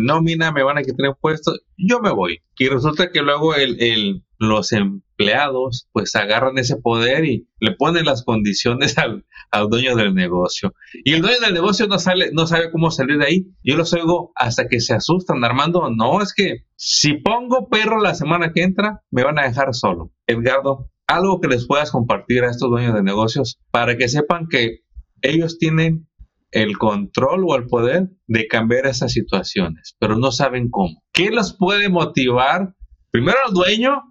nómina, 0.05 0.53
me 0.53 0.63
van 0.63 0.79
a 0.79 0.83
quitar 0.83 1.07
impuestos, 1.07 1.61
yo 1.77 2.01
me 2.01 2.13
voy. 2.13 2.39
Y 2.59 2.69
resulta 2.69 3.11
que 3.11 3.23
luego 3.23 3.55
el, 3.55 4.23
los 4.39 4.73
empleados 4.73 5.89
pues 5.93 6.15
agarran 6.17 6.59
ese 6.59 6.77
poder 6.77 7.25
y 7.25 7.49
le 7.61 7.73
ponen 7.73 8.05
las 8.05 8.25
condiciones 8.25 8.97
al, 8.99 9.25
dueño 9.69 9.95
del 9.97 10.15
negocio. 10.15 10.75
Y 11.05 11.13
el 11.13 11.23
dueño 11.23 11.41
del 11.41 11.55
negocio 11.55 11.87
no, 11.87 11.99
sale, 11.99 12.31
no 12.33 12.47
sabe 12.47 12.71
cómo 12.71 12.91
salir 12.91 13.19
de 13.19 13.27
ahí. 13.27 13.47
Yo 13.63 13.77
los 13.77 13.93
oigo 13.93 14.33
hasta 14.35 14.67
que 14.67 14.81
se 14.81 14.95
asustan, 14.95 15.45
Armando. 15.45 15.91
No, 15.91 16.23
es 16.23 16.35
que 16.35 16.65
si 16.77 17.15
pongo 17.15 17.69
perro 17.69 18.01
la 18.01 18.15
semana 18.15 18.53
que 18.53 18.63
entra, 18.63 19.03
me 19.11 19.23
van 19.23 19.39
a 19.39 19.45
dejar 19.45 19.75
solo. 19.75 20.11
Edgardo, 20.27 20.91
algo 21.17 21.41
que 21.41 21.49
les 21.49 21.67
puedas 21.67 21.91
compartir 21.91 22.45
a 22.45 22.51
estos 22.51 22.71
dueños 22.71 22.95
de 22.95 23.03
negocios 23.03 23.59
para 23.71 23.97
que 23.97 24.09
sepan 24.09 24.49
que 24.49 24.81
ellos 25.21 25.59
tienen 25.59 26.09
el 26.51 26.79
control 26.79 27.45
o 27.47 27.57
el 27.57 27.67
poder 27.67 28.11
de 28.27 28.47
cambiar 28.47 28.87
esas 28.87 29.13
situaciones, 29.13 29.97
pero 29.99 30.17
no 30.17 30.33
saben 30.33 30.69
cómo. 30.71 31.03
¿Qué 31.13 31.31
los 31.31 31.57
puede 31.57 31.89
motivar? 31.89 32.75
Primero 33.11 33.39
al 33.47 33.55
dueño 33.55 34.03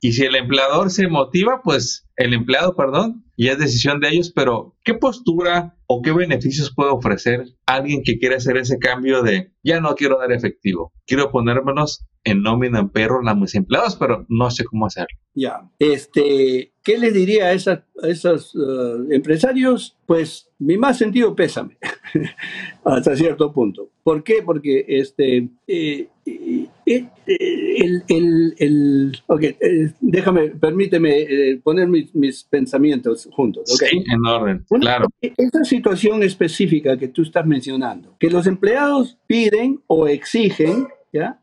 y 0.00 0.12
si 0.12 0.24
el 0.24 0.34
empleador 0.34 0.90
se 0.90 1.08
motiva, 1.08 1.60
pues 1.62 2.08
el 2.16 2.32
empleado, 2.32 2.74
perdón, 2.74 3.24
y 3.36 3.48
es 3.48 3.58
decisión 3.58 4.00
de 4.00 4.08
ellos, 4.08 4.32
pero 4.34 4.76
¿qué 4.82 4.94
postura 4.94 5.76
o 5.86 6.00
qué 6.02 6.12
beneficios 6.12 6.72
puede 6.74 6.90
ofrecer 6.90 7.44
alguien 7.66 8.02
que 8.02 8.18
quiere 8.18 8.36
hacer 8.36 8.56
ese 8.56 8.78
cambio 8.78 9.22
de 9.22 9.52
ya 9.62 9.80
no 9.80 9.94
quiero 9.94 10.18
dar 10.18 10.32
efectivo, 10.32 10.92
quiero 11.06 11.30
ponérmelos 11.30 12.06
en 12.24 12.42
nómina 12.42 12.80
en 12.80 12.88
perro 12.88 13.26
a 13.26 13.34
mis 13.34 13.54
empleados, 13.54 13.96
pero 13.96 14.26
no 14.28 14.50
sé 14.50 14.64
cómo 14.64 14.86
hacerlo? 14.86 15.16
Ya, 15.34 15.70
este, 15.78 16.72
¿qué 16.82 16.98
le 16.98 17.12
diría 17.12 17.46
a, 17.46 17.52
esos 17.52 18.54
uh, 18.54 19.10
empresarios? 19.10 19.96
Pues 20.06 20.48
mi 20.58 20.76
más 20.76 20.98
sentido 20.98 21.34
pésame, 21.34 21.78
hasta 22.84 23.16
cierto 23.16 23.52
punto. 23.52 23.90
¿Por 24.02 24.24
qué? 24.24 24.42
Porque 24.44 24.84
este, 24.88 25.48
eh, 25.68 26.08
eh, 26.26 27.06
el, 27.26 28.02
el, 28.08 28.54
el 28.58 29.22
okay, 29.26 29.56
déjame, 30.00 30.48
permíteme 30.48 31.60
poner 31.62 31.88
mis, 31.88 32.14
mis, 32.14 32.42
pensamientos 32.44 33.28
juntos. 33.32 33.72
Okay. 33.74 34.00
Sí, 34.00 34.04
en 34.12 34.26
orden, 34.26 34.64
claro. 34.80 35.06
Esa 35.20 35.64
situación 35.64 36.22
específica 36.22 36.98
que 36.98 37.08
tú 37.08 37.22
estás 37.22 37.46
mencionando, 37.46 38.16
que 38.18 38.30
los 38.30 38.46
empleados 38.46 39.16
piden 39.26 39.80
o 39.86 40.08
exigen, 40.08 40.88
¿ya? 41.12 41.40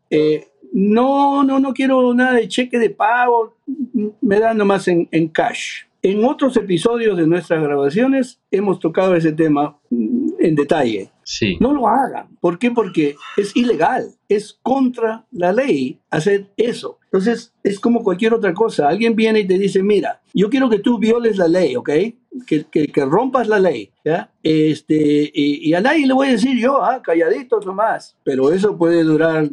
No, 0.73 1.43
no, 1.43 1.59
no 1.59 1.73
quiero 1.73 2.13
nada 2.13 2.33
de 2.33 2.47
cheque 2.47 2.79
de 2.79 2.89
pago, 2.89 3.57
me 4.21 4.39
da 4.39 4.53
nomás 4.53 4.87
en, 4.87 5.07
en 5.11 5.27
cash. 5.27 5.83
En 6.01 6.23
otros 6.23 6.55
episodios 6.57 7.17
de 7.17 7.25
nuestras 7.27 7.61
grabaciones 7.61 8.39
hemos 8.51 8.79
tocado 8.79 9.15
ese 9.15 9.33
tema 9.33 9.77
en 9.91 10.55
detalle. 10.55 11.09
Sí. 11.23 11.57
No 11.59 11.73
lo 11.73 11.87
hagan. 11.87 12.27
¿Por 12.39 12.57
qué? 12.57 12.71
Porque 12.71 13.15
es 13.35 13.55
ilegal, 13.55 14.13
es 14.29 14.57
contra 14.61 15.25
la 15.31 15.51
ley 15.51 15.99
hacer 16.09 16.47
eso. 16.55 16.99
Entonces, 17.05 17.53
es 17.63 17.79
como 17.79 18.03
cualquier 18.03 18.33
otra 18.33 18.53
cosa. 18.53 18.87
Alguien 18.87 19.15
viene 19.15 19.41
y 19.41 19.47
te 19.47 19.57
dice, 19.57 19.83
mira, 19.83 20.21
yo 20.33 20.49
quiero 20.49 20.69
que 20.69 20.79
tú 20.79 20.99
violes 20.99 21.37
la 21.37 21.47
ley, 21.47 21.75
¿ok? 21.75 21.89
Que, 22.45 22.65
que, 22.71 22.87
que 22.87 23.05
rompas 23.05 23.47
la 23.47 23.59
ley, 23.59 23.91
¿ya? 24.05 24.31
Este, 24.43 25.31
y, 25.33 25.69
y, 25.69 25.73
a 25.73 25.81
nadie 25.81 26.07
le 26.07 26.13
voy 26.13 26.27
a 26.27 26.31
decir 26.31 26.57
yo, 26.57 26.81
ah, 26.81 27.01
calladito 27.01 27.59
nomás. 27.59 28.15
Pero 28.23 28.51
eso 28.53 28.77
puede 28.77 29.03
durar 29.03 29.49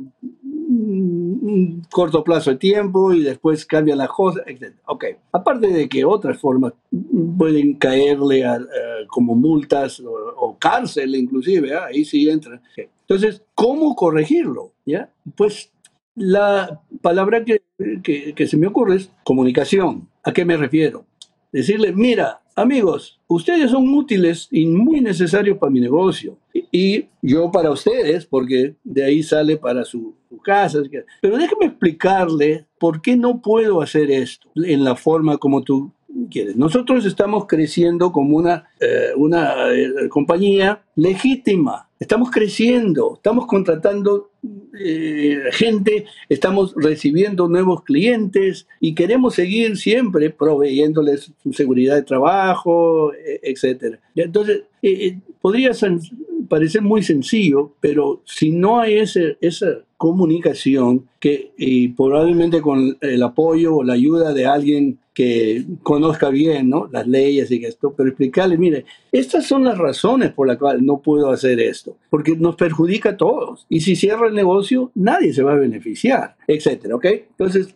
un 0.77 1.83
corto 1.91 2.25
plazo 2.25 2.51
de 2.51 2.57
tiempo 2.57 3.13
y 3.13 3.23
después 3.23 3.65
cambian 3.67 3.99
las 3.99 4.09
cosas, 4.09 4.45
etc. 4.47 4.75
Ok, 4.87 5.05
aparte 5.33 5.69
de 5.69 5.89
que 5.89 6.05
otras 6.05 6.39
formas 6.39 6.73
pueden 7.39 7.75
caerle 7.75 8.45
a, 8.45 8.59
como 9.09 9.35
multas 9.35 10.01
o, 10.01 10.57
cárcel 10.59 11.15
inclusive, 11.15 11.71
¿eh? 11.71 11.77
ahí 11.77 12.05
sí 12.05 12.29
entran. 12.29 12.61
Entonces, 12.77 13.43
¿cómo 13.55 13.95
corregirlo? 13.95 14.73
¿Ya? 14.87 15.11
Pues 15.37 15.73
la 16.15 16.81
palabra 17.03 17.45
que, 17.45 17.63
que, 18.03 18.35
que 18.35 18.47
se 18.47 18.57
me 18.57 18.67
ocurre 18.67 18.97
es 18.97 19.11
comunicación. 19.25 20.09
¿A 20.23 20.33
qué 20.33 20.45
me 20.45 20.57
refiero? 20.57 21.05
Decirle, 21.53 21.93
mira, 21.93 22.41
amigos, 22.55 23.21
ustedes 23.27 23.71
son 23.71 23.89
útiles 23.95 24.49
y 24.51 24.67
muy 24.67 25.01
necesarios 25.01 25.59
para 25.59 25.71
mi 25.71 25.81
negocio. 25.81 26.37
Y 26.53 27.07
yo 27.23 27.51
para 27.51 27.71
ustedes, 27.71 28.27
porque 28.27 28.75
de 28.85 29.05
ahí 29.05 29.23
sale 29.23 29.57
para 29.57 29.85
su, 29.85 30.15
su 30.29 30.39
casa. 30.39 30.81
Pero 31.21 31.37
déjeme 31.37 31.67
explicarle 31.67 32.67
por 32.79 33.01
qué 33.01 33.17
no 33.17 33.41
puedo 33.41 33.81
hacer 33.81 34.11
esto 34.11 34.49
en 34.57 34.85
la 34.85 34.97
forma 34.97 35.39
como 35.39 35.63
tú 35.63 35.93
quieres. 36.31 36.57
Nosotros 36.57 37.05
estamos 37.05 37.47
creciendo 37.47 38.13
como 38.13 38.37
una, 38.37 38.69
eh, 38.81 39.11
una 39.17 39.73
eh, 39.73 40.09
compañía 40.09 40.83
legítima. 40.97 41.89
Estamos 41.99 42.31
creciendo, 42.31 43.15
estamos 43.17 43.47
contratando 43.47 44.31
eh, 44.79 45.43
gente, 45.53 46.07
estamos 46.29 46.75
recibiendo 46.77 47.49
nuevos 47.49 47.83
clientes 47.83 48.67
y 48.81 48.95
queremos 48.95 49.35
seguir 49.35 49.77
siempre 49.77 50.31
proveyéndoles 50.31 51.33
su 51.43 51.53
seguridad 51.53 51.97
de 51.97 52.03
trabajo, 52.03 53.13
etc. 53.43 53.99
Entonces, 54.15 54.63
podría 55.41 55.73
parecer 56.49 56.83
muy 56.83 57.03
sencillo, 57.03 57.73
pero 57.81 58.23
si 58.25 58.51
no 58.51 58.81
hay 58.81 58.99
ese, 58.99 59.37
esa 59.41 59.85
comunicación 59.97 61.09
que 61.21 61.53
y 61.57 61.89
probablemente 61.89 62.61
con 62.61 62.97
el 63.01 63.23
apoyo 63.23 63.77
o 63.77 63.85
la 63.85 63.95
ayuda 63.95 64.35
de 64.35 64.47
alguien 64.47 64.99
que 65.15 65.65
conozca 65.83 66.29
bien 66.29 66.69
¿no? 66.69 66.89
las 66.93 67.07
leyes 67.07 67.51
y 67.51 67.65
esto, 67.65 67.95
pero 67.97 68.09
explicarle, 68.09 68.59
mire, 68.59 68.85
estas 69.13 69.47
son 69.47 69.63
las 69.65 69.79
razones 69.79 70.33
por 70.33 70.49
las 70.49 70.59
cuales 70.59 70.83
no 70.83 71.01
puedo 71.01 71.31
hacer 71.31 71.61
esto, 71.61 71.97
porque 72.11 72.37
nos 72.37 72.57
perjudica 72.57 73.11
a 73.11 73.17
todos. 73.17 73.65
Y 73.69 73.81
si 73.81 73.95
cierra 73.95 74.29
negocio, 74.35 74.91
nadie 74.95 75.33
se 75.33 75.43
va 75.43 75.53
a 75.53 75.57
beneficiar, 75.57 76.37
etcétera, 76.47 76.97
¿ok? 76.97 77.05
Entonces, 77.05 77.75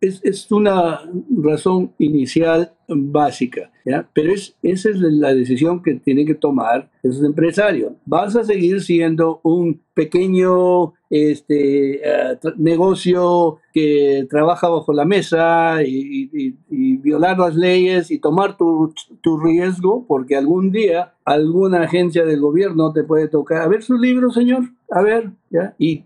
es, 0.00 0.20
es, 0.22 0.50
una 0.52 1.00
razón 1.42 1.92
inicial 1.98 2.72
básica. 2.88 3.70
Pero 4.12 4.32
es, 4.32 4.56
esa 4.62 4.90
es 4.90 4.96
la 4.96 5.32
decisión 5.34 5.82
que 5.82 5.94
tienen 5.94 6.26
que 6.26 6.34
tomar 6.34 6.90
esos 7.02 7.24
empresarios. 7.24 7.92
Vas 8.04 8.36
a 8.36 8.44
seguir 8.44 8.80
siendo 8.82 9.40
un 9.42 9.80
pequeño 9.94 10.94
este, 11.08 12.00
uh, 12.00 12.50
negocio 12.58 13.58
que 13.72 14.26
trabaja 14.28 14.68
bajo 14.68 14.92
la 14.92 15.04
mesa 15.04 15.82
y, 15.84 16.54
violar 16.68 17.38
las 17.38 17.54
leyes 17.54 18.10
y 18.10 18.18
tomar 18.18 18.56
tu, 18.56 18.92
tu 19.20 19.38
riesgo, 19.38 20.04
porque 20.08 20.34
algún 20.34 20.72
día 20.72 21.14
alguna 21.24 21.82
agencia 21.82 22.24
del 22.24 22.40
gobierno 22.40 22.92
te 22.92 23.04
puede 23.04 23.28
tocar. 23.28 23.62
A 23.62 23.68
ver 23.68 23.82
su 23.82 23.96
libro, 23.96 24.30
señor. 24.30 24.64
A 24.90 25.02
ver. 25.02 25.30
Y 25.78 26.02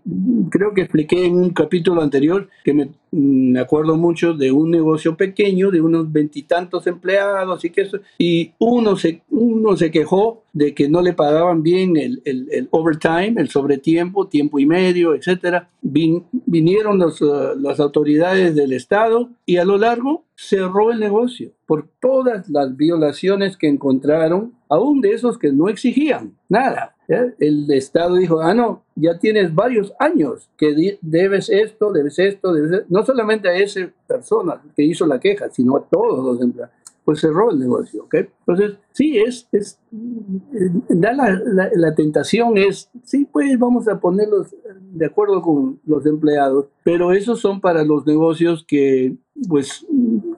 creo 0.49 0.73
que 0.73 0.81
expliqué 0.81 1.25
en 1.25 1.35
un 1.35 1.49
capítulo 1.49 2.01
anterior 2.01 2.47
que 2.63 2.73
me, 2.73 2.89
me 3.11 3.59
acuerdo 3.59 3.97
mucho 3.97 4.33
de 4.33 4.51
un 4.51 4.71
negocio 4.71 5.17
pequeño 5.17 5.69
de 5.69 5.81
unos 5.81 6.11
veintitantos 6.11 6.87
empleados 6.87 7.63
y 7.65 7.69
que 7.69 7.81
eso, 7.81 7.99
y 8.17 8.51
uno 8.57 8.95
se, 8.95 9.21
uno 9.29 9.75
se 9.75 9.91
quejó 9.91 10.43
de 10.53 10.73
que 10.73 10.87
no 10.87 11.01
le 11.01 11.13
pagaban 11.13 11.61
bien 11.61 11.97
el, 11.97 12.21
el, 12.25 12.47
el 12.51 12.67
overtime, 12.71 13.35
el 13.37 13.49
sobretiempo, 13.49 14.27
tiempo 14.27 14.59
y 14.59 14.65
medio, 14.65 15.13
etcétera. 15.13 15.69
Vin, 15.81 16.23
vinieron 16.45 16.99
los, 16.99 17.21
uh, 17.21 17.57
las 17.59 17.79
autoridades 17.79 18.55
del 18.55 18.73
Estado 18.73 19.29
y 19.45 19.57
a 19.57 19.65
lo 19.65 19.77
largo 19.77 20.23
cerró 20.35 20.91
el 20.91 20.99
negocio 20.99 21.51
por 21.65 21.89
todas 21.99 22.49
las 22.49 22.75
violaciones 22.75 23.57
que 23.57 23.67
encontraron, 23.67 24.53
aún 24.69 25.01
de 25.01 25.13
esos 25.13 25.37
que 25.37 25.51
no 25.51 25.69
exigían 25.69 26.33
nada. 26.49 26.95
El 27.39 27.71
Estado 27.71 28.15
dijo, 28.15 28.41
ah, 28.41 28.53
no, 28.53 28.83
ya 28.95 29.19
tienes 29.19 29.53
varios 29.53 29.93
años 29.99 30.49
que 30.57 30.97
debes 31.01 31.49
esto, 31.49 31.91
debes 31.91 32.19
esto, 32.19 32.53
debes 32.53 32.71
esto. 32.71 32.85
no 32.89 33.05
solamente 33.05 33.49
a 33.49 33.55
esa 33.55 33.89
persona 34.07 34.61
que 34.75 34.83
hizo 34.83 35.05
la 35.05 35.19
queja, 35.19 35.49
sino 35.49 35.77
a 35.77 35.85
todos 35.85 36.23
los 36.23 36.41
empleados 36.41 36.75
pues 37.03 37.19
cerró 37.19 37.51
el 37.51 37.59
negocio, 37.59 38.03
¿ok? 38.03 38.15
Entonces, 38.45 38.77
sí, 38.91 39.17
es, 39.17 39.47
es 39.51 39.79
da 40.89 41.13
la, 41.13 41.31
la, 41.43 41.69
la, 41.73 41.95
tentación 41.95 42.57
es, 42.57 42.89
sí, 43.03 43.27
pues 43.31 43.57
vamos 43.57 43.87
a 43.87 43.99
ponerlos 43.99 44.55
de 44.93 45.05
acuerdo 45.05 45.41
con 45.41 45.79
los 45.85 46.05
empleados, 46.05 46.67
pero 46.83 47.11
esos 47.11 47.39
son 47.39 47.59
para 47.59 47.83
los 47.83 48.05
negocios 48.05 48.63
que, 48.67 49.15
pues, 49.49 49.85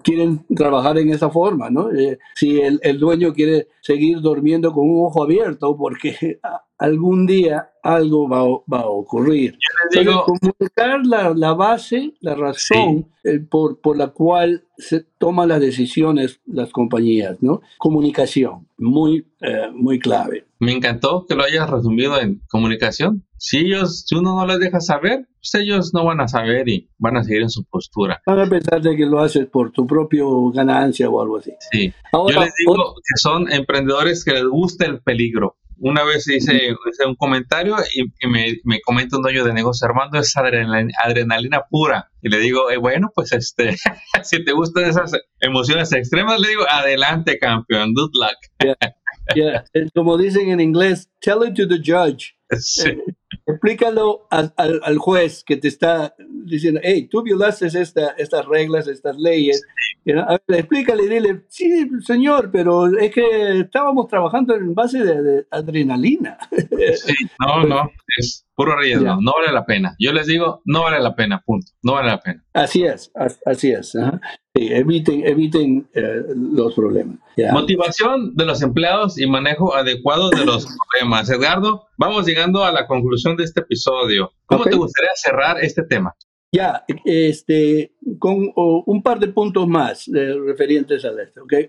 quieren 0.03 0.45
trabajar 0.55 0.97
en 0.97 1.09
esa 1.09 1.29
forma, 1.29 1.69
¿no? 1.69 1.91
Eh, 1.91 2.19
si 2.35 2.59
el, 2.59 2.79
el, 2.83 2.99
dueño 2.99 3.33
quiere 3.33 3.67
seguir 3.81 4.19
durmiendo 4.19 4.71
con 4.71 4.89
un 4.89 5.05
ojo 5.05 5.23
abierto 5.23 5.75
porque 5.75 6.39
algún 6.77 7.25
día 7.25 7.69
algo 7.81 8.27
va, 8.27 8.43
va 8.71 8.83
a 8.83 8.87
ocurrir. 8.87 9.57
Entonces, 9.91 10.21
comunicar 10.25 11.05
la, 11.05 11.33
la, 11.33 11.53
base, 11.53 12.13
la 12.19 12.35
razón 12.35 13.05
sí. 13.23 13.29
eh, 13.29 13.39
por, 13.39 13.79
por 13.79 13.97
la 13.97 14.09
cual 14.09 14.63
se 14.77 15.05
toman 15.17 15.49
las 15.49 15.61
decisiones 15.61 16.39
las 16.45 16.71
compañías, 16.71 17.37
¿no? 17.41 17.61
Comunicación, 17.77 18.67
muy, 18.77 19.25
eh, 19.41 19.69
muy 19.73 19.99
clave. 19.99 20.45
Me 20.63 20.71
encantó 20.71 21.25
que 21.27 21.35
lo 21.35 21.43
hayas 21.43 21.69
resumido 21.69 22.19
en 22.19 22.41
comunicación. 22.49 23.25
Si 23.37 23.57
ellos, 23.57 24.05
si 24.07 24.15
uno 24.15 24.35
no 24.35 24.47
les 24.47 24.59
deja 24.59 24.79
saber, 24.79 25.27
pues 25.35 25.55
ellos 25.55 25.93
no 25.93 26.05
van 26.05 26.21
a 26.21 26.27
saber 26.27 26.69
y 26.69 26.89
van 26.97 27.17
a 27.17 27.23
seguir 27.23 27.41
en 27.41 27.49
su 27.49 27.65
postura. 27.65 28.21
Van 28.25 28.39
a 28.39 28.45
pensar 28.45 28.81
de 28.81 28.95
que 28.95 29.05
lo 29.05 29.19
haces 29.19 29.47
por 29.47 29.71
tu 29.71 29.85
propio 29.85 30.49
ganancia 30.51 31.09
o 31.09 31.21
algo 31.21 31.37
así. 31.37 31.51
Sí. 31.71 31.93
Ahora, 32.13 32.33
Yo 32.33 32.41
les 32.41 32.53
digo 32.57 32.95
que 32.95 33.19
son 33.21 33.51
emprendedores 33.51 34.23
que 34.23 34.31
les 34.31 34.45
gusta 34.45 34.85
el 34.85 35.01
peligro. 35.01 35.57
Una 35.79 36.05
vez 36.05 36.25
hice, 36.29 36.53
hice 36.55 37.05
un 37.05 37.15
comentario 37.15 37.75
y, 37.93 38.03
y 38.03 38.29
me, 38.29 38.59
me, 38.63 38.79
comenta 38.79 39.17
un 39.17 39.23
dueño 39.23 39.43
de 39.43 39.53
negocio, 39.53 39.85
Armando, 39.85 40.17
es 40.19 40.37
adrenalina, 40.37 40.93
adrenalina 41.03 41.63
pura. 41.69 42.09
Y 42.21 42.29
le 42.29 42.39
digo, 42.39 42.71
eh, 42.71 42.77
bueno, 42.77 43.11
pues 43.13 43.33
este, 43.33 43.75
si 44.23 44.45
te 44.45 44.53
gustan 44.53 44.85
esas 44.85 45.11
emociones 45.41 45.91
extremas, 45.91 46.39
le 46.39 46.49
digo, 46.49 46.63
adelante, 46.69 47.37
campeón, 47.37 47.93
good 47.93 48.11
luck. 48.13 48.37
Yeah. 48.63 48.95
Yeah. 49.35 49.63
Como 49.93 50.17
dicen 50.17 50.49
en 50.49 50.59
inglés, 50.59 51.09
tell 51.19 51.43
it 51.47 51.55
to 51.55 51.67
the 51.67 51.79
judge. 51.79 52.35
Sí. 52.59 52.97
Explícalo 53.45 54.27
al, 54.29 54.53
al, 54.57 54.79
al, 54.83 54.97
juez 54.97 55.43
que 55.43 55.57
te 55.57 55.67
está 55.67 56.15
diciendo, 56.45 56.79
hey, 56.83 57.07
tú 57.09 57.23
violaste 57.23 57.67
esta, 57.67 58.09
estas 58.11 58.45
reglas, 58.45 58.87
estas 58.87 59.17
leyes. 59.17 59.61
You 60.05 60.13
know? 60.13 60.25
ver, 60.47 60.59
explícale 60.59 61.03
y 61.03 61.09
dile, 61.09 61.41
sí, 61.49 61.89
señor, 62.05 62.51
pero 62.51 62.95
es 62.97 63.11
que 63.11 63.59
estábamos 63.61 64.07
trabajando 64.07 64.55
en 64.55 64.73
base 64.73 65.03
de, 65.03 65.21
de 65.21 65.47
adrenalina. 65.49 66.37
Sí, 66.51 67.15
no, 67.39 67.63
no, 67.67 67.91
es 68.17 68.45
puro 68.55 68.77
riesgo, 68.77 69.03
yeah. 69.03 69.17
no 69.19 69.33
vale 69.33 69.51
la 69.51 69.65
pena. 69.65 69.95
Yo 69.99 70.13
les 70.13 70.27
digo, 70.27 70.61
no 70.65 70.83
vale 70.83 70.99
la 70.99 71.15
pena, 71.15 71.41
punto, 71.43 71.71
no 71.81 71.93
vale 71.93 72.09
la 72.09 72.19
pena. 72.19 72.45
Así 72.53 72.83
es, 72.83 73.11
así 73.45 73.71
es. 73.71 73.95
-huh. 73.95 74.19
Sí, 74.55 74.71
eviten 74.71 75.25
eviten 75.25 75.87
eh, 75.93 76.23
los 76.35 76.73
problemas. 76.75 77.17
Yeah. 77.35 77.53
Motivación 77.53 78.35
de 78.35 78.45
los 78.45 78.61
empleados 78.61 79.19
y 79.19 79.27
manejo 79.27 79.75
adecuado 79.75 80.29
de 80.29 80.45
los 80.45 80.65
problemas. 80.91 81.29
Edgardo, 81.29 81.87
vamos 81.97 82.25
llegando 82.25 82.63
a 82.63 82.71
la 82.71 82.85
conclusión 82.87 83.35
de 83.35 83.45
este 83.45 83.61
episodio. 83.61 84.31
¿Cómo 84.45 84.61
okay. 84.61 84.71
te 84.71 84.77
gustaría 84.77 85.11
cerrar 85.15 85.63
este 85.63 85.83
tema? 85.83 86.15
Ya, 86.53 86.85
este, 87.03 87.93
con 88.19 88.53
un 88.55 89.01
par 89.01 89.19
de 89.19 89.27
puntos 89.29 89.67
más 89.67 90.07
eh, 90.07 90.35
referentes 90.45 91.03
a 91.03 91.09
esto. 91.19 91.43
¿okay? 91.43 91.67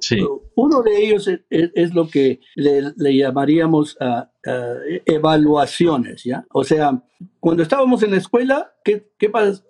Sí. 0.00 0.16
Uno 0.54 0.80
de 0.82 1.04
ellos 1.04 1.28
es, 1.50 1.94
lo 1.94 2.08
que 2.08 2.40
le, 2.54 3.14
llamaríamos 3.14 3.94
a 4.00 4.30
evaluaciones, 5.04 6.24
¿ya? 6.24 6.46
O 6.50 6.64
sea, 6.64 7.02
cuando 7.40 7.62
estábamos 7.62 8.02
en 8.02 8.12
la 8.12 8.16
escuela, 8.16 8.72
¿qué, 8.82 9.10
qué 9.18 9.28
pasa? 9.28 9.62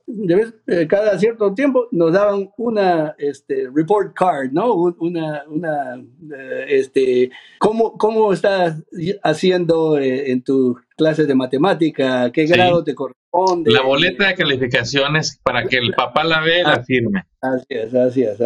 Eh, 0.67 0.87
cada 0.89 1.19
cierto 1.19 1.53
tiempo 1.55 1.89
nos 1.91 2.13
daban 2.13 2.51
una 2.57 3.15
este, 3.19 3.69
report 3.75 4.15
card, 4.15 4.53
¿no? 4.53 4.75
Una, 4.75 5.43
una 5.49 5.97
eh, 5.97 6.67
este, 6.69 7.31
¿cómo, 7.59 7.99
¿cómo 7.99 8.33
estás 8.33 8.83
haciendo 9.23 9.99
en 9.99 10.43
tu 10.43 10.79
clases 11.03 11.27
de 11.27 11.35
matemática? 11.35 12.31
¿Qué 12.33 12.47
grado 12.47 12.85
te 12.85 12.95
corresponde? 12.95 13.71
La 13.73 13.83
boleta 13.83 14.29
de 14.29 14.35
calificaciones 14.35 15.41
para 15.43 15.65
que 15.67 15.79
el 15.79 15.93
papá 15.95 16.23
la 16.23 16.41
vea 16.41 16.61
y 16.61 16.63
la 16.63 16.73
ah, 16.75 16.85
firme. 16.85 17.25
Así 17.41 17.67
es, 17.71 17.95
así 17.95 18.23
es. 18.23 18.39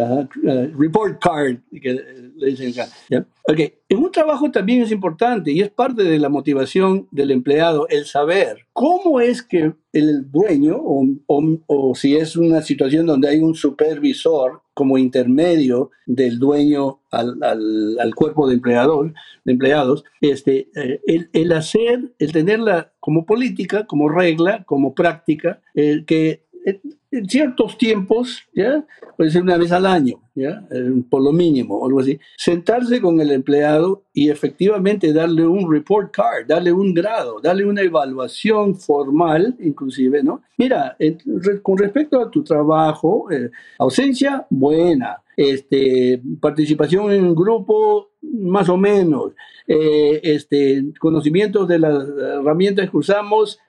report 0.75 1.21
card, 1.21 1.57
que 1.81 2.01
le 2.35 2.47
dicen 2.47 2.71
acá. 2.71 2.89
Ok, 3.47 3.59
en 3.89 3.97
un 3.97 4.11
trabajo 4.11 4.49
también 4.49 4.81
es 4.81 4.91
importante 4.91 5.51
y 5.51 5.61
es 5.61 5.69
parte 5.69 6.03
de 6.03 6.17
la 6.17 6.29
motivación 6.29 7.07
del 7.11 7.31
empleado 7.31 7.87
el 7.89 8.05
saber 8.05 8.65
cómo 8.73 9.21
es 9.21 9.43
que 9.43 9.73
el 9.93 10.31
dueño, 10.31 10.77
o, 10.77 11.05
o, 11.67 11.95
si 11.95 12.15
es 12.15 12.35
una 12.35 12.61
situación 12.61 13.05
donde 13.05 13.29
hay 13.29 13.39
un 13.39 13.53
supervisor 13.53 14.61
como 14.77 14.99
intermedio 14.99 15.89
del 16.05 16.37
dueño 16.37 16.99
al, 17.09 17.41
al, 17.41 18.13
cuerpo 18.13 18.47
de, 18.47 18.53
empleador, 18.53 19.11
de 19.43 19.53
empleados, 19.53 20.03
este, 20.21 20.69
eh, 20.75 21.01
el, 21.07 21.31
el, 21.33 21.51
hacer, 21.53 22.13
el 22.19 22.31
tenerla 22.31 22.93
como 22.99 23.25
política, 23.25 23.87
como 23.87 24.07
regla, 24.07 24.65
como 24.65 24.93
práctica, 24.93 25.63
el 25.73 26.05
que 26.05 26.43
en 27.11 27.29
ciertos 27.29 27.77
tiempos, 27.77 28.43
¿ya? 28.53 28.85
puede 29.15 29.31
ser 29.31 29.41
una 29.41 29.57
vez 29.57 29.71
al 29.71 29.85
año, 29.85 30.19
¿ya? 30.35 30.67
Eh, 30.69 31.01
por 31.09 31.23
lo 31.23 31.31
mínimo, 31.31 31.85
algo 31.85 32.01
así, 32.01 32.19
sentarse 32.35 32.99
con 32.99 33.21
el 33.21 33.31
empleado 33.31 34.03
y 34.13 34.29
efectivamente 34.29 35.13
darle 35.13 35.47
un 35.47 35.71
report 35.71 36.11
card, 36.11 36.45
darle 36.47 36.73
un 36.73 36.93
grado, 36.93 37.39
darle 37.41 37.65
una 37.65 37.81
evaluación 37.81 38.75
formal, 38.75 39.55
inclusive, 39.59 40.21
¿no? 40.21 40.41
Mira, 40.57 40.97
con 41.61 41.77
respecto 41.77 42.21
a 42.21 42.29
tu 42.29 42.43
trabajo, 42.43 43.31
eh, 43.31 43.49
ausencia, 43.79 44.45
buena, 44.49 45.23
este, 45.37 46.21
participación 46.41 47.11
en 47.11 47.23
un 47.25 47.35
grupo, 47.35 48.09
más 48.21 48.67
o 48.67 48.75
menos, 48.75 49.31
eh, 49.67 50.19
este, 50.23 50.83
conocimientos 50.99 51.67
de 51.67 51.79
las 51.79 52.07
herramientas 52.07 52.89
que 52.89 52.97
usamos, 52.97 53.59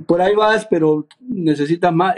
por 0.00 0.20
ahí 0.20 0.34
vas, 0.34 0.66
pero 0.68 1.06
necesitas 1.20 1.94
más, 1.94 2.14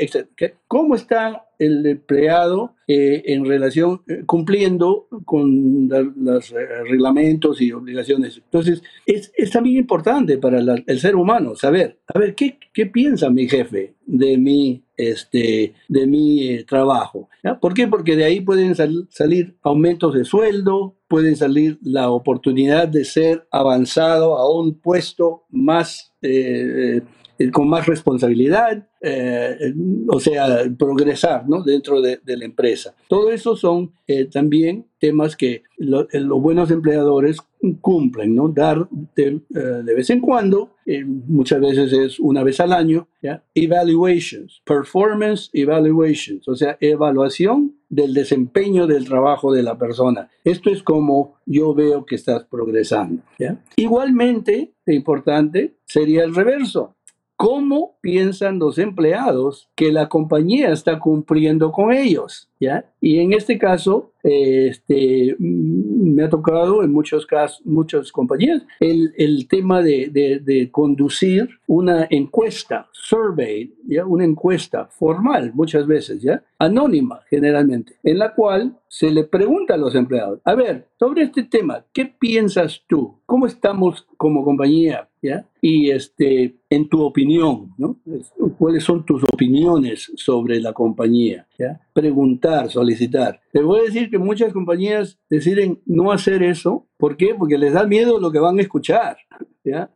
¿Cómo 0.67 0.95
está 0.95 1.47
el 1.59 1.85
empleado 1.87 2.75
eh, 2.87 3.23
en 3.27 3.45
relación, 3.45 4.03
eh, 4.07 4.23
cumpliendo 4.27 5.07
con 5.25 5.88
los 5.88 6.51
reglamentos 6.88 7.61
y 7.61 7.73
obligaciones? 7.73 8.37
Entonces, 8.37 8.83
es, 9.07 9.33
también 9.51 9.79
importante 9.79 10.38
para 10.38 10.59
el 10.59 11.01
ser 11.01 11.17
humano 11.17 11.57
saber, 11.57 11.99
a 12.12 12.19
ver, 12.19 12.35
¿qué, 12.35 12.59
piensa 12.87 13.31
mi 13.31 13.49
jefe 13.49 13.95
de 14.07 14.38
mi, 14.38 14.83
este, 14.97 15.75
de 15.88 16.07
mi 16.07 16.49
eh, 16.49 16.64
trabajo? 16.64 17.29
¿Por 17.61 17.75
qué? 17.75 17.87
Porque 17.87 18.17
de 18.17 18.25
ahí 18.25 18.41
pueden 18.41 18.75
salir 18.75 19.55
aumentos 19.62 20.14
de 20.14 20.25
sueldo, 20.25 20.95
pueden 21.09 21.37
salir 21.37 21.79
la 21.83 22.11
oportunidad 22.11 22.87
de 22.88 23.05
ser 23.05 23.47
avanzado 23.51 24.37
a 24.37 24.53
un 24.53 24.75
puesto 24.75 25.45
más 25.51 26.12
eh, 26.21 27.01
con 27.53 27.68
más 27.68 27.87
responsabilidad, 27.87 28.88
eh, 29.01 29.72
o 30.09 30.18
sea, 30.18 30.64
progresar 30.77 31.48
¿no? 31.48 31.62
dentro 31.62 32.01
de, 32.01 32.20
la 32.24 32.44
empresa. 32.44 32.94
Todo 33.09 33.31
eso 33.31 33.57
son 33.57 33.92
eh, 34.07 34.24
también 34.24 34.87
temas 34.98 35.37
que 35.37 35.62
los 35.77 36.42
buenos 36.42 36.70
empleadores 36.70 37.38
cumplen, 37.81 38.35
¿no? 38.35 38.48
Dar 38.48 38.88
de, 39.14 39.40
vez 39.94 40.11
en 40.11 40.20
cuando, 40.20 40.74
muchas 41.07 41.61
veces 41.61 41.92
es 41.92 42.18
una 42.18 42.42
vez 42.42 42.59
al 42.59 42.72
año, 42.72 43.07
¿ya? 43.22 43.44
evaluations, 43.55 44.61
performance 44.64 45.51
evaluations, 45.53 46.48
o 46.48 46.57
sea, 46.57 46.77
evaluación 46.81 47.77
del 47.88 48.12
desempeño 48.14 48.87
del 48.87 49.07
trabajo 49.07 49.53
de 49.53 49.62
la 49.62 49.79
persona. 49.79 50.29
Esto 50.44 50.70
es 50.70 50.83
como 50.83 51.37
yo 51.46 51.74
veo 51.74 52.05
que 52.05 52.16
estás 52.16 52.44
progresando. 52.44 53.22
¿ya? 53.38 53.62
Igualmente, 53.77 54.74
importante 54.87 55.77
sería 55.85 56.24
el 56.24 56.35
reverso 56.35 56.96
cómo 57.38 57.94
piensan 58.01 58.59
los 58.59 58.79
empleados 58.79 59.70
que 59.77 59.92
la 59.92 60.09
compañía 60.09 60.72
está 60.72 60.98
cumpliendo 60.98 61.70
con 61.70 61.92
ellos, 61.92 62.48
¿ya? 62.59 62.85
Y 63.01 63.20
en 63.20 63.33
este 63.33 63.57
caso, 63.59 64.11
este, 64.24 65.37
mm, 65.38 66.14
me 66.14 66.24
ha 66.24 66.29
tocado 66.29 66.83
en 66.83 66.92
muchos 66.92 67.24
casos, 67.27 67.64
muchas 67.64 68.11
compañías, 68.11 68.64
el, 68.81 69.14
el 69.16 69.46
tema 69.46 69.83
de, 69.83 70.11
de, 70.44 70.70
conducir 70.72 71.48
una 71.68 72.09
encuesta, 72.11 72.88
survey, 72.90 73.72
¿ya? 73.87 74.05
Una 74.05 74.24
encuesta 74.24 74.87
formal 74.87 75.53
muchas 75.55 75.87
veces, 75.87 76.20
¿ya? 76.20 76.42
Anónima 76.59 77.20
generalmente, 77.31 77.94
en 78.03 78.18
la 78.18 78.35
cual 78.35 78.77
se 78.88 79.12
le 79.12 79.22
pregunta 79.22 79.74
a 79.74 79.79
los 79.79 79.94
empleados, 79.94 80.40
a 80.42 80.57
ver, 80.57 80.88
sobre 80.98 81.22
este 81.22 81.44
tema, 81.44 81.85
¿qué 81.92 82.05
piensas 82.07 82.83
tú? 82.88 83.20
¿Cómo 83.27 83.46
estamos 83.46 84.09
como 84.16 84.44
compañía? 84.44 85.08
¿Ya? 85.20 85.46
Y 85.61 85.90
este, 85.90 86.57
en 86.70 86.88
tu 86.88 87.02
opinión, 87.02 87.74
¿no? 87.76 87.98
¿Cuáles 88.59 88.85
son 88.85 89.04
tus 89.04 89.24
opiniones 89.24 90.12
sobre 90.16 90.61
la 90.61 90.72
compañía? 90.72 91.46
¿Ya? 91.59 91.81
Preguntar, 91.92 92.70
solicitar. 92.70 93.40
Te 93.52 93.62
voy 93.62 93.81
a 93.81 93.85
decir 93.85 94.11
que 94.11 94.18
muchas 94.18 94.52
compañías 94.52 95.18
deciden 95.28 95.81
no 95.87 96.12
hacer 96.12 96.42
eso. 96.42 96.87
¿Por 96.96 97.16
qué? 97.16 97.35
Porque 97.35 97.59
les 97.59 97.72
da 97.72 97.87
miedo 97.87 98.20
lo 98.20 98.31
que 98.31 98.38
van 98.38 98.59
a 98.59 98.62
escuchar. 98.62 99.16
¿ya? 99.64 99.90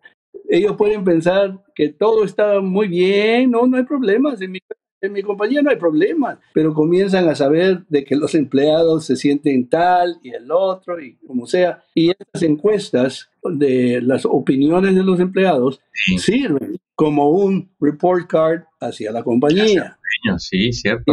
Ellos 0.48 0.76
pueden 0.76 1.04
pensar 1.04 1.62
que 1.74 1.88
todo 1.88 2.24
está 2.24 2.60
muy 2.60 2.88
bien, 2.88 3.50
no, 3.50 3.66
no 3.66 3.76
hay 3.76 3.84
problemas. 3.84 4.40
En 4.42 4.52
mi 4.52 4.58
en 5.02 5.12
mi 5.12 5.22
compañía 5.22 5.62
no 5.62 5.70
hay 5.70 5.76
problema, 5.76 6.40
pero 6.54 6.72
comienzan 6.72 7.28
a 7.28 7.34
saber 7.34 7.84
de 7.88 8.04
que 8.04 8.14
los 8.14 8.34
empleados 8.34 9.04
se 9.04 9.16
sienten 9.16 9.68
tal 9.68 10.18
y 10.22 10.30
el 10.30 10.50
otro 10.50 11.00
y 11.02 11.16
como 11.26 11.46
sea. 11.46 11.82
Y 11.94 12.10
estas 12.10 12.42
encuestas 12.44 13.28
de 13.42 14.00
las 14.00 14.24
opiniones 14.24 14.94
de 14.94 15.02
los 15.02 15.18
empleados 15.18 15.80
sirven 16.18 16.78
como 16.94 17.30
un 17.30 17.70
report 17.80 18.28
card 18.28 18.62
hacia 18.80 19.10
la 19.10 19.24
compañía. 19.24 19.98
Sí, 20.38 20.72
cierto. 20.72 21.12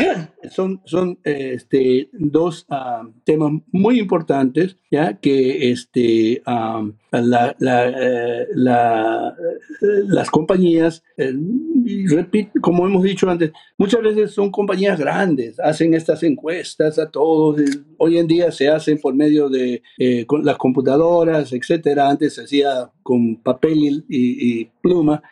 son, 0.50 0.80
son 0.84 1.18
este, 1.24 2.08
dos 2.12 2.66
ah, 2.70 3.08
temas 3.24 3.52
muy 3.70 3.98
importantes, 3.98 4.76
ya 4.90 5.14
que 5.14 5.70
este, 5.70 6.42
ah, 6.46 6.86
la, 7.12 7.56
eh, 7.60 8.46
las 10.06 10.30
compañías, 10.30 11.02
eh, 11.16 11.34
repito, 12.08 12.60
como 12.60 12.86
hemos 12.86 13.02
dicho 13.02 13.28
antes, 13.28 13.52
muchas 13.78 14.02
veces 14.02 14.32
son 14.32 14.50
compañías 14.50 14.98
grandes, 14.98 15.58
hacen 15.60 15.94
estas 15.94 16.22
encuestas 16.22 16.98
a 16.98 17.10
todos. 17.10 17.60
Hoy 17.98 18.18
en 18.18 18.26
día 18.26 18.50
se 18.52 18.68
hacen 18.68 18.98
por 18.98 19.14
medio 19.14 19.48
de 19.48 19.82
eh, 19.98 20.26
las 20.42 20.56
computadoras, 20.56 21.52
etcétera. 21.52 22.08
Antes 22.08 22.34
se 22.34 22.44
hacía 22.44 22.90
con 23.02 23.36
papel 23.36 24.04
y, 24.08 24.64
pluma. 24.82 25.22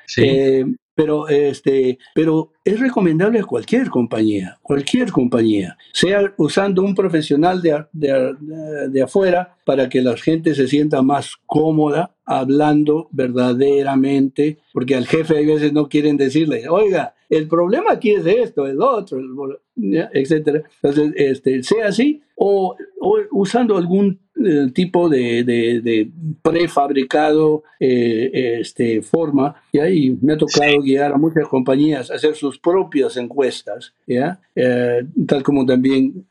Pero, 0.99 1.29
este, 1.29 1.97
pero 2.13 2.51
es 2.65 2.81
recomendable 2.81 3.39
a 3.39 3.45
cualquier 3.45 3.89
compañía, 3.89 4.59
cualquier 4.63 5.13
compañía, 5.13 5.79
sea 5.93 6.35
usando 6.39 6.83
un 6.83 6.93
profesional 6.93 7.63
de, 7.63 7.85
de, 7.93 8.35
de, 8.91 9.03
afuera 9.03 9.57
para 9.65 9.89
que 9.89 10.03
la 10.03 10.17
gente 10.17 10.57
se 10.57 10.67
sienta 10.67 11.01
más 11.01 11.37
cómoda 11.47 12.17
hablando 12.25 13.07
verdaderamente, 13.13 14.59
porque 14.73 14.97
al 14.97 15.07
jefe 15.07 15.39
a 15.39 15.47
veces 15.47 15.73
no 15.73 15.89
quieren 15.89 16.17
decirle, 16.17 16.69
oiga, 16.69 17.15
el 17.29 17.47
problema 17.47 17.93
aquí 17.93 18.11
es 18.11 18.27
esto, 18.27 18.67
es 18.67 18.77
otro, 18.81 19.21
etcétera. 19.77 20.63
Entonces, 20.83 21.13
este, 21.15 21.63
sea 21.63 21.89
así, 21.89 22.23
o, 22.35 22.77
usando 23.31 23.77
algún 23.77 24.19
eh, 24.45 24.71
tipo 24.73 25.09
de, 25.09 26.11
prefabricado 26.43 27.65
eh, 27.81 28.59
este, 28.61 29.03
forma, 29.03 29.57
¿ya? 29.73 29.89
y 29.89 30.17
me 30.21 30.35
ha 30.35 30.37
tocado 30.37 30.81
guiar 30.81 31.13
a 31.13 31.19
muchas 31.19 31.49
compañías 31.49 32.11
a 32.11 32.15
hacer 32.15 32.35
sus 32.35 32.59
propias 32.59 33.17
encuestas, 33.17 33.95
¿ya? 34.07 34.41
Eh, 34.55 35.05
tal 35.27 35.43
como 35.43 35.67
también 35.67 36.25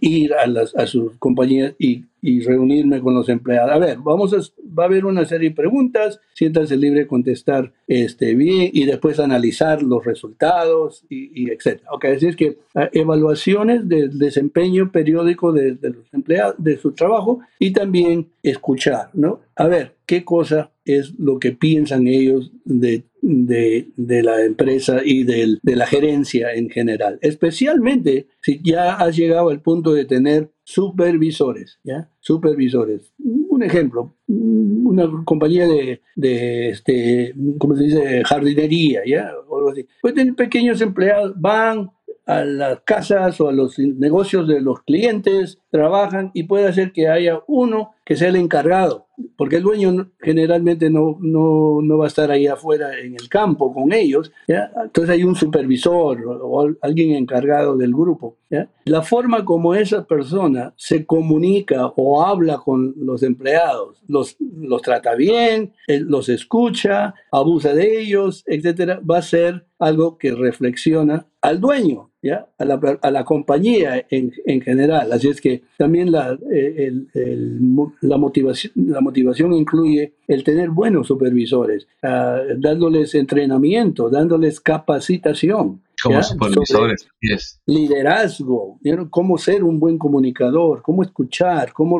ir 0.00 0.34
a, 0.34 0.46
las, 0.46 0.74
a 0.76 0.86
sus 0.86 1.16
compañías 1.18 1.74
y, 1.78 2.04
y, 2.22 2.40
reunirme 2.40 3.00
con 3.00 3.14
los 3.14 3.28
empleados. 3.28 3.72
A 3.72 3.78
ver, 3.78 3.98
vamos 3.98 4.32
a 4.32 4.38
va 4.78 4.84
a 4.84 4.86
haber 4.86 5.04
una 5.04 5.24
serie 5.24 5.50
de 5.50 5.54
preguntas, 5.54 6.20
siéntanse 6.34 6.76
libre 6.76 7.00
de 7.00 7.06
contestar 7.06 7.72
este, 7.86 8.34
bien 8.34 8.70
y 8.72 8.86
después 8.86 9.20
analizar 9.20 9.82
los 9.82 10.04
resultados 10.04 11.04
y, 11.08 11.42
y 11.42 11.50
etcétera. 11.50 11.90
Ok, 11.92 12.04
así 12.06 12.26
es 12.26 12.36
que 12.36 12.58
ah, 12.74 12.88
evaluaciones 12.92 13.88
del 13.88 14.18
desempeño 14.18 14.90
periódico 14.90 15.52
de, 15.52 15.72
de 15.72 15.90
los 15.90 16.12
empleados, 16.12 16.54
de 16.58 16.78
su 16.78 16.92
trabajo 16.92 17.40
y 17.58 17.72
también 17.72 18.28
escuchar, 18.42 19.10
¿no? 19.12 19.40
A 19.56 19.66
ver, 19.66 19.96
¿qué 20.06 20.24
cosa 20.24 20.72
es 20.84 21.18
lo 21.18 21.38
que 21.38 21.52
piensan 21.52 22.06
ellos 22.06 22.52
de, 22.64 23.04
de, 23.20 23.88
de 23.96 24.22
la 24.22 24.42
empresa 24.44 25.00
y 25.04 25.24
de 25.24 25.58
la 25.62 25.86
gerencia 25.86 26.54
en 26.54 26.70
general? 26.70 27.18
Especialmente 27.20 28.26
si 28.40 28.60
ya 28.62 28.94
has 28.94 29.16
llegado 29.16 29.50
al 29.50 29.60
punto 29.60 29.92
de 29.92 30.04
tener 30.04 30.50
supervisores, 30.64 31.78
¿ya? 31.82 32.08
Supervisores. 32.20 33.12
Un 33.18 33.62
ejemplo, 33.62 34.14
una 34.28 35.08
compañía 35.24 35.66
de, 35.66 36.00
de 36.16 36.70
este, 36.70 37.34
¿cómo 37.58 37.76
se 37.76 37.84
dice? 37.84 38.22
Jardinería, 38.24 39.02
¿ya? 39.06 39.32
O 39.48 39.58
algo 39.58 39.70
así. 39.70 39.86
Pues 40.00 40.14
tener 40.14 40.34
pequeños 40.34 40.80
empleados, 40.80 41.34
van, 41.36 41.90
a 42.26 42.44
las 42.44 42.80
casas 42.82 43.40
o 43.40 43.48
a 43.48 43.52
los 43.52 43.78
negocios 43.78 44.46
de 44.46 44.60
los 44.60 44.82
clientes, 44.82 45.58
trabajan 45.70 46.30
y 46.34 46.44
puede 46.44 46.68
hacer 46.68 46.92
que 46.92 47.08
haya 47.08 47.40
uno 47.46 47.94
que 48.04 48.16
sea 48.16 48.28
el 48.28 48.36
encargado, 48.36 49.06
porque 49.36 49.56
el 49.56 49.62
dueño 49.62 50.10
generalmente 50.20 50.90
no, 50.90 51.16
no, 51.20 51.80
no 51.82 51.98
va 51.98 52.06
a 52.06 52.08
estar 52.08 52.30
ahí 52.30 52.46
afuera 52.46 52.98
en 52.98 53.14
el 53.14 53.28
campo 53.28 53.72
con 53.72 53.92
ellos, 53.92 54.32
¿ya? 54.48 54.70
entonces 54.82 55.14
hay 55.14 55.22
un 55.24 55.36
supervisor 55.36 56.20
o 56.42 56.68
alguien 56.80 57.12
encargado 57.12 57.76
del 57.76 57.92
grupo. 57.92 58.36
La 58.84 59.02
forma 59.02 59.44
como 59.44 59.74
esa 59.74 60.04
persona 60.04 60.74
se 60.76 61.06
comunica 61.06 61.86
o 61.96 62.22
habla 62.22 62.58
con 62.58 62.94
los 62.98 63.22
empleados, 63.22 64.02
los, 64.08 64.36
los 64.40 64.82
trata 64.82 65.14
bien, 65.14 65.72
eh, 65.86 66.00
los 66.00 66.28
escucha, 66.28 67.14
abusa 67.30 67.72
de 67.72 68.00
ellos, 68.00 68.44
etcétera, 68.46 69.00
va 69.08 69.18
a 69.18 69.22
ser 69.22 69.64
algo 69.78 70.18
que 70.18 70.32
reflexiona 70.32 71.26
al 71.40 71.60
dueño, 71.60 72.10
¿ya? 72.22 72.46
A, 72.58 72.64
la, 72.64 72.98
a 73.02 73.10
la 73.10 73.24
compañía 73.24 74.06
en, 74.10 74.32
en, 74.46 74.60
general. 74.60 75.12
Así 75.12 75.28
es 75.28 75.40
que 75.40 75.62
también 75.76 76.12
la, 76.12 76.38
eh, 76.52 76.92
el, 77.14 77.58
la, 78.00 78.16
motivación, 78.16 78.72
la 78.74 79.00
motivación 79.00 79.52
incluye 79.52 80.14
el 80.26 80.44
tener 80.44 80.70
buenos 80.70 81.06
supervisores, 81.06 81.86
uh, 82.02 82.58
dándoles 82.58 83.14
entrenamiento, 83.14 84.08
dándoles 84.08 84.60
capacitación. 84.60 85.82
Como 86.02 86.16
¿ya? 86.16 86.22
supervisores, 86.22 87.06
yes. 87.20 87.60
Liderazgo, 87.66 88.78
¿ya? 88.82 88.96
cómo 89.08 89.38
ser 89.38 89.62
un 89.62 89.78
buen 89.78 89.98
comunicador, 89.98 90.82
cómo 90.82 91.02
escuchar, 91.02 91.72
cómo 91.72 91.98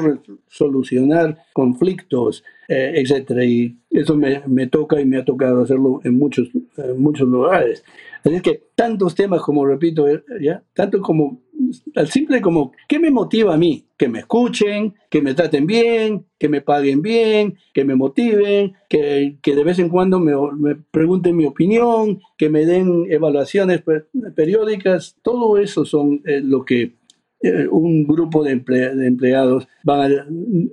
solucionar 0.49 1.39
conflictos, 1.53 2.43
eh, 2.69 2.95
etcétera. 2.97 3.45
Y 3.45 3.77
eso 3.91 4.17
me, 4.17 4.43
me, 4.47 4.67
toca 4.67 5.01
y 5.01 5.05
me 5.05 5.19
ha 5.19 5.25
tocado 5.25 5.63
hacerlo 5.63 6.01
en 6.05 6.19
muchos, 6.19 6.49
en 6.77 7.01
muchos 7.01 7.29
lugares. 7.29 7.85
Así 8.25 8.41
que 8.41 8.63
tantos 8.75 9.15
temas, 9.15 9.43
como 9.43 9.67
repito, 9.67 10.09
eh, 10.09 10.23
¿ya? 10.41 10.63
tanto 10.75 11.01
como 11.01 11.42
al 11.95 12.09
simple 12.09 12.41
como, 12.41 12.73
¿qué 12.89 12.99
me 12.99 13.11
motiva 13.11 13.55
a 13.55 13.59
mí? 13.59 13.87
Que 13.97 14.09
me 14.09 14.21
escuchen, 14.21 14.95
que 15.11 15.23
me 15.23 15.35
traten 15.35 15.67
bien, 15.67 16.27
que 16.39 16.49
me 16.49 16.61
paguen 16.61 17.03
bien, 17.03 17.57
que 17.73 17.85
me 17.85 17.95
motiven, 17.95 18.75
que, 18.89 19.39
que 19.43 19.55
de 19.55 19.65
vez 19.65 19.79
en 19.79 19.89
cuando 19.89 20.19
me, 20.19 20.33
me, 20.59 20.77
pregunten 20.91 21.37
mi 21.37 21.47
opinión, 21.47 22.21
que 22.37 22.49
me 22.49 22.67
den 22.67 23.07
evaluaciones 23.11 23.83
periódicas, 24.35 25.17
todo 25.23 25.59
eso 25.59 25.85
son 25.85 26.21
eh, 26.25 26.41
lo 26.43 26.65
que 26.65 26.95
eh, 27.43 27.67
un 27.69 28.07
grupo 28.07 28.45
de, 28.45 28.57
de, 28.57 29.07
empleados 29.07 29.67
van 29.83 30.13
a 30.13 30.27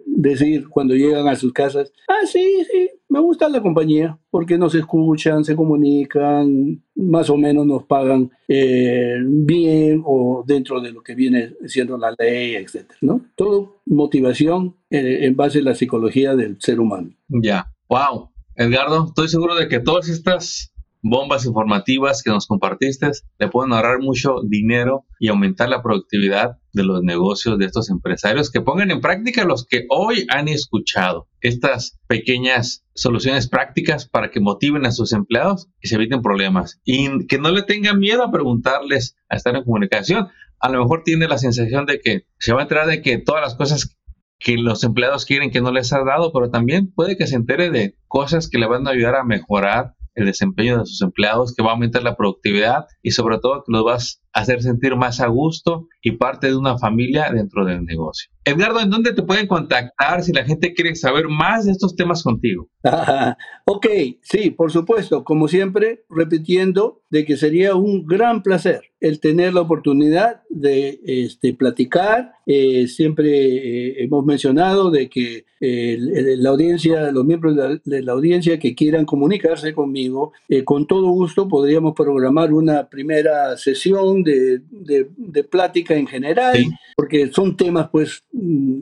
decir 0.05 0.67
cuando 0.69 0.93
llegan 0.93 1.27
a 1.27 1.35
sus 1.35 1.51
casas, 1.51 1.91
ah, 2.07 2.25
sí, 2.25 2.63
sí, 2.71 2.89
me 3.10 3.19
gusta 3.19 3.50
la 3.50 3.62
compañía, 3.62 4.17
porque 4.30 4.58
nos 4.58 4.76
escuchan, 4.76 5.43
se 5.43 5.56
comunican, 5.56 6.84
más 6.95 7.30
o 7.30 7.38
menos 7.38 7.65
nos 7.65 7.84
pagan 7.84 8.32
eh, 8.48 9.15
bien 9.24 10.04
o 10.06 10.43
dentro 10.45 10.80
de 10.80 10.91
lo 10.91 11.02
que 11.02 11.15
viene 11.15 11.56
siendo 11.65 11.98
la 11.98 12.13
ley, 12.17 12.56
etc. 12.56 12.91
¿no? 13.02 13.22
Todo 13.36 13.82
motivación 13.86 14.76
eh, 14.91 15.26
en 15.26 15.36
base 15.36 15.60
a 15.60 15.63
la 15.63 15.76
psicología 15.76 16.36
del 16.36 16.58
ser 16.62 16.80
humano. 16.80 17.10
Ya, 17.28 17.74
wow. 17.89 18.30
Edgardo, 18.56 19.08
estoy 19.08 19.28
seguro 19.28 19.56
de 19.56 19.67
que 19.67 19.80
todas 19.80 20.08
estas 20.08 20.72
bombas 21.01 21.45
informativas 21.45 22.21
que 22.23 22.29
nos 22.29 22.47
compartiste 22.47 23.12
le 23.38 23.47
pueden 23.47 23.73
ahorrar 23.73 23.99
mucho 23.99 24.35
dinero 24.47 25.05
y 25.19 25.29
aumentar 25.29 25.69
la 25.69 25.81
productividad 25.81 26.57
de 26.73 26.83
los 26.83 27.01
negocios 27.03 27.57
de 27.57 27.65
estos 27.65 27.89
empresarios 27.89 28.51
que 28.51 28.62
pongan 28.62 28.91
en 28.91 29.01
práctica 29.01 29.45
los 29.45 29.65
que 29.65 29.85
hoy 29.89 30.25
han 30.29 30.47
escuchado 30.47 31.27
estas 31.41 31.99
pequeñas 32.07 32.85
soluciones 32.93 33.47
prácticas 33.47 34.07
para 34.07 34.29
que 34.29 34.39
motiven 34.39 34.85
a 34.85 34.91
sus 34.91 35.13
empleados 35.13 35.69
y 35.81 35.88
se 35.88 35.95
eviten 35.95 36.21
problemas 36.21 36.79
y 36.83 37.25
que 37.27 37.39
no 37.39 37.51
le 37.51 37.63
tengan 37.63 37.99
miedo 37.99 38.23
a 38.23 38.31
preguntarles 38.31 39.17
a 39.29 39.35
estar 39.35 39.55
en 39.55 39.63
comunicación. 39.63 40.27
A 40.59 40.69
lo 40.69 40.81
mejor 40.81 41.03
tiene 41.03 41.27
la 41.27 41.38
sensación 41.38 41.85
de 41.85 41.99
que 41.99 42.25
se 42.38 42.53
va 42.53 42.59
a 42.59 42.63
enterar 42.63 42.88
de 42.88 43.01
que 43.01 43.17
todas 43.17 43.41
las 43.41 43.55
cosas 43.55 43.97
que 44.39 44.57
los 44.57 44.83
empleados 44.83 45.25
quieren 45.25 45.51
que 45.51 45.62
no 45.62 45.71
les 45.71 45.91
ha 45.93 46.03
dado, 46.03 46.31
pero 46.31 46.49
también 46.49 46.91
puede 46.91 47.17
que 47.17 47.27
se 47.27 47.35
entere 47.35 47.69
de 47.69 47.97
cosas 48.07 48.49
que 48.49 48.57
le 48.57 48.67
van 48.67 48.88
a 48.88 48.91
ayudar 48.91 49.15
a 49.15 49.23
mejorar 49.23 49.95
el 50.21 50.27
desempeño 50.27 50.79
de 50.79 50.86
sus 50.86 51.01
empleados, 51.01 51.53
que 51.55 51.63
va 51.63 51.69
a 51.69 51.73
aumentar 51.73 52.03
la 52.03 52.15
productividad 52.15 52.86
y 53.01 53.12
sobre 53.12 53.39
todo 53.39 53.63
que 53.65 53.71
los 53.71 53.84
vas 53.84 54.21
a 54.34 54.41
hacer 54.41 54.62
sentir 54.62 54.95
más 54.95 55.19
a 55.21 55.27
gusto 55.27 55.88
y 56.01 56.12
parte 56.12 56.47
de 56.47 56.55
una 56.55 56.77
familia 56.77 57.32
dentro 57.32 57.65
del 57.65 57.84
negocio. 57.84 58.32
Edgardo, 58.45 58.79
¿en 58.79 58.89
dónde 58.89 59.13
te 59.13 59.23
pueden 59.23 59.47
contactar 59.47 60.23
si 60.23 60.34
la 60.34 60.45
gente 60.45 60.73
quiere 60.73 60.95
saber 60.95 61.27
más 61.27 61.65
de 61.65 61.71
estos 61.71 61.95
temas 61.95 62.23
contigo? 62.23 62.69
Ah, 62.84 63.36
ok, 63.65 63.88
sí, 64.21 64.51
por 64.51 64.71
supuesto, 64.71 65.23
como 65.23 65.47
siempre, 65.47 66.05
repitiendo 66.10 67.01
de 67.10 67.25
que 67.25 67.38
sería 67.38 67.75
un 67.75 68.05
gran 68.05 68.43
placer 68.43 68.88
el 68.99 69.19
tener 69.19 69.53
la 69.53 69.62
oportunidad 69.62 70.41
de 70.49 70.99
este, 71.05 71.53
platicar. 71.53 72.33
Eh, 72.45 72.88
siempre 72.88 73.29
eh, 73.29 74.03
hemos 74.03 74.25
mencionado 74.25 74.91
de 74.91 75.09
que 75.09 75.45
eh, 75.62 75.97
la 76.38 76.51
audiencia, 76.51 77.12
los 77.12 77.25
miembros 77.25 77.55
de 77.55 77.62
la, 77.62 77.81
de 77.83 78.01
la, 78.01 78.13
audiencia 78.13 78.59
que 78.59 78.75
quieran 78.75 79.05
comunicarse 79.05 79.73
conmigo, 79.73 80.31
eh, 80.47 80.63
con 80.63 80.88
todo 80.88 81.09
gusto 81.09 81.49
podríamos 81.49 81.93
programar 81.95 82.53
una 82.53 82.88
primera 82.88 83.57
sesión 83.57 84.23
de, 84.23 84.62
de, 84.71 85.09
de 85.17 85.43
plática 85.43 85.95
en 85.95 86.07
general, 86.07 86.55
sí. 86.55 86.69
porque 86.95 87.29
son 87.33 87.57
temas 87.57 87.89
pues 87.91 88.23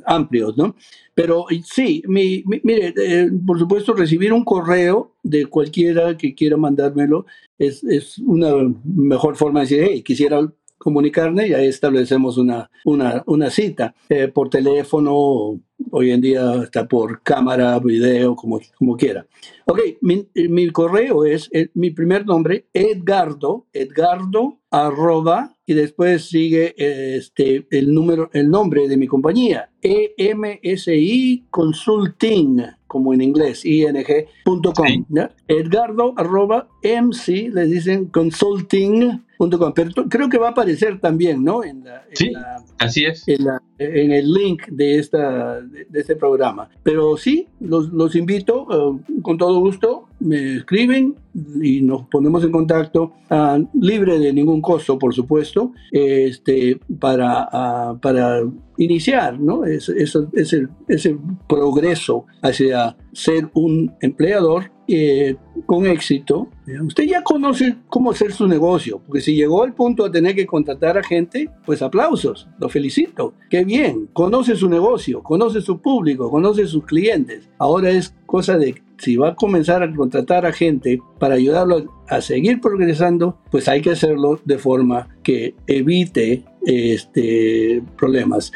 amplios, 0.05 0.57
¿no? 0.57 0.75
Pero 1.13 1.45
sí, 1.63 2.03
mi, 2.07 2.43
mi, 2.45 2.59
mire, 2.63 2.93
eh, 2.97 3.29
por 3.45 3.59
supuesto, 3.59 3.93
recibir 3.93 4.33
un 4.33 4.43
correo 4.43 5.13
de 5.23 5.45
cualquiera 5.47 6.17
que 6.17 6.35
quiera 6.35 6.57
mandármelo 6.57 7.25
es, 7.57 7.83
es 7.83 8.19
una 8.19 8.51
mejor 8.83 9.35
forma 9.35 9.61
de 9.61 9.65
decir, 9.65 9.87
hey, 9.89 10.03
quisiera 10.03 10.47
comunicarme 10.77 11.47
y 11.47 11.53
ahí 11.53 11.67
establecemos 11.67 12.37
una, 12.37 12.69
una, 12.85 13.23
una 13.25 13.49
cita 13.49 13.95
eh, 14.09 14.27
por 14.27 14.49
teléfono, 14.49 15.59
hoy 15.91 16.11
en 16.11 16.21
día 16.21 16.63
está 16.63 16.87
por 16.87 17.21
cámara, 17.23 17.79
video, 17.79 18.35
como, 18.35 18.59
como 18.77 18.95
quiera. 18.95 19.25
Ok, 19.65 19.79
mi, 20.01 20.69
correo 20.69 21.25
es 21.25 21.49
el, 21.51 21.71
mi 21.73 21.91
primer 21.91 22.25
nombre, 22.25 22.67
Edgardo, 22.73 23.65
Edgardo 23.73 24.59
arroba 24.69 25.56
y 25.67 25.73
después 25.73 26.29
sigue 26.29 26.73
este 26.77 27.67
el 27.69 27.93
número 27.93 28.29
el 28.33 28.49
nombre 28.49 28.87
de 28.87 28.97
mi 28.97 29.05
compañía 29.05 29.69
EMSI 29.81 31.45
Consulting 31.51 32.61
como 32.87 33.13
en 33.13 33.21
inglés 33.21 33.65
ing.com 33.65 34.87
sí. 34.87 35.05
Edgardo 35.47 36.13
arroba 36.15 36.69
MC 36.81 37.49
le 37.53 37.65
dicen 37.65 38.05
consulting 38.05 39.26
pero 39.75 40.09
creo 40.09 40.29
que 40.29 40.37
va 40.37 40.47
a 40.47 40.51
aparecer 40.51 40.99
también, 40.99 41.43
¿no? 41.43 41.63
En 41.63 41.83
la, 41.83 42.03
en 42.09 42.15
sí, 42.15 42.29
la, 42.31 42.63
así 42.79 43.05
es. 43.05 43.27
En, 43.27 43.45
la, 43.45 43.61
en, 43.77 44.11
el 44.11 44.33
link 44.33 44.67
de, 44.67 44.97
esta, 44.97 45.61
de, 45.61 45.85
de, 45.85 45.99
este 45.99 46.15
programa. 46.15 46.69
Pero 46.83 47.17
sí, 47.17 47.47
los, 47.59 47.91
los 47.93 48.15
invito 48.15 48.63
uh, 48.63 49.21
con 49.21 49.37
todo 49.37 49.59
gusto, 49.59 50.07
me 50.19 50.57
escriben 50.57 51.15
y 51.61 51.81
nos 51.81 52.07
ponemos 52.07 52.43
en 52.43 52.51
contacto, 52.51 53.13
uh, 53.29 53.63
libre 53.79 54.17
de 54.17 54.33
ningún 54.33 54.61
costo, 54.61 54.97
por 54.97 55.13
supuesto, 55.13 55.71
este, 55.91 56.79
para, 56.99 57.91
uh, 57.93 57.99
para 57.99 58.41
iniciar, 58.77 59.39
¿no? 59.39 59.65
Es, 59.65 59.89
es, 59.89 60.17
es 60.33 60.53
el, 60.53 60.69
ese 60.87 61.17
progreso 61.47 62.25
hacia 62.41 62.97
ser 63.13 63.49
un 63.53 63.93
empleador 64.01 64.71
eh, 64.87 65.35
con 65.65 65.85
éxito, 65.85 66.47
usted 66.85 67.03
ya 67.05 67.21
conoce 67.21 67.75
cómo 67.89 68.11
hacer 68.11 68.31
su 68.31 68.47
negocio, 68.47 69.01
porque 69.05 69.21
si 69.21 69.35
llegó 69.35 69.63
al 69.63 69.73
punto 69.73 70.03
de 70.03 70.11
tener 70.11 70.35
que 70.35 70.45
contratar 70.45 70.97
a 70.97 71.03
gente, 71.03 71.49
pues 71.65 71.81
aplausos, 71.81 72.47
lo 72.59 72.69
felicito, 72.69 73.33
qué 73.49 73.65
bien, 73.65 74.07
conoce 74.13 74.55
su 74.55 74.69
negocio, 74.69 75.21
conoce 75.23 75.61
su 75.61 75.81
público, 75.81 76.29
conoce 76.29 76.67
sus 76.67 76.85
clientes. 76.85 77.49
Ahora 77.57 77.89
es 77.89 78.15
cosa 78.25 78.57
de 78.57 78.81
si 78.97 79.15
va 79.15 79.29
a 79.29 79.35
comenzar 79.35 79.83
a 79.83 79.93
contratar 79.93 80.45
a 80.45 80.53
gente 80.53 80.99
para 81.19 81.35
ayudarlo 81.35 81.85
a 82.07 82.21
seguir 82.21 82.61
progresando, 82.61 83.37
pues 83.51 83.67
hay 83.67 83.81
que 83.81 83.91
hacerlo 83.91 84.39
de 84.45 84.57
forma 84.57 85.07
que 85.23 85.55
evite 85.67 86.43
este, 86.65 87.83
problemas 87.97 88.51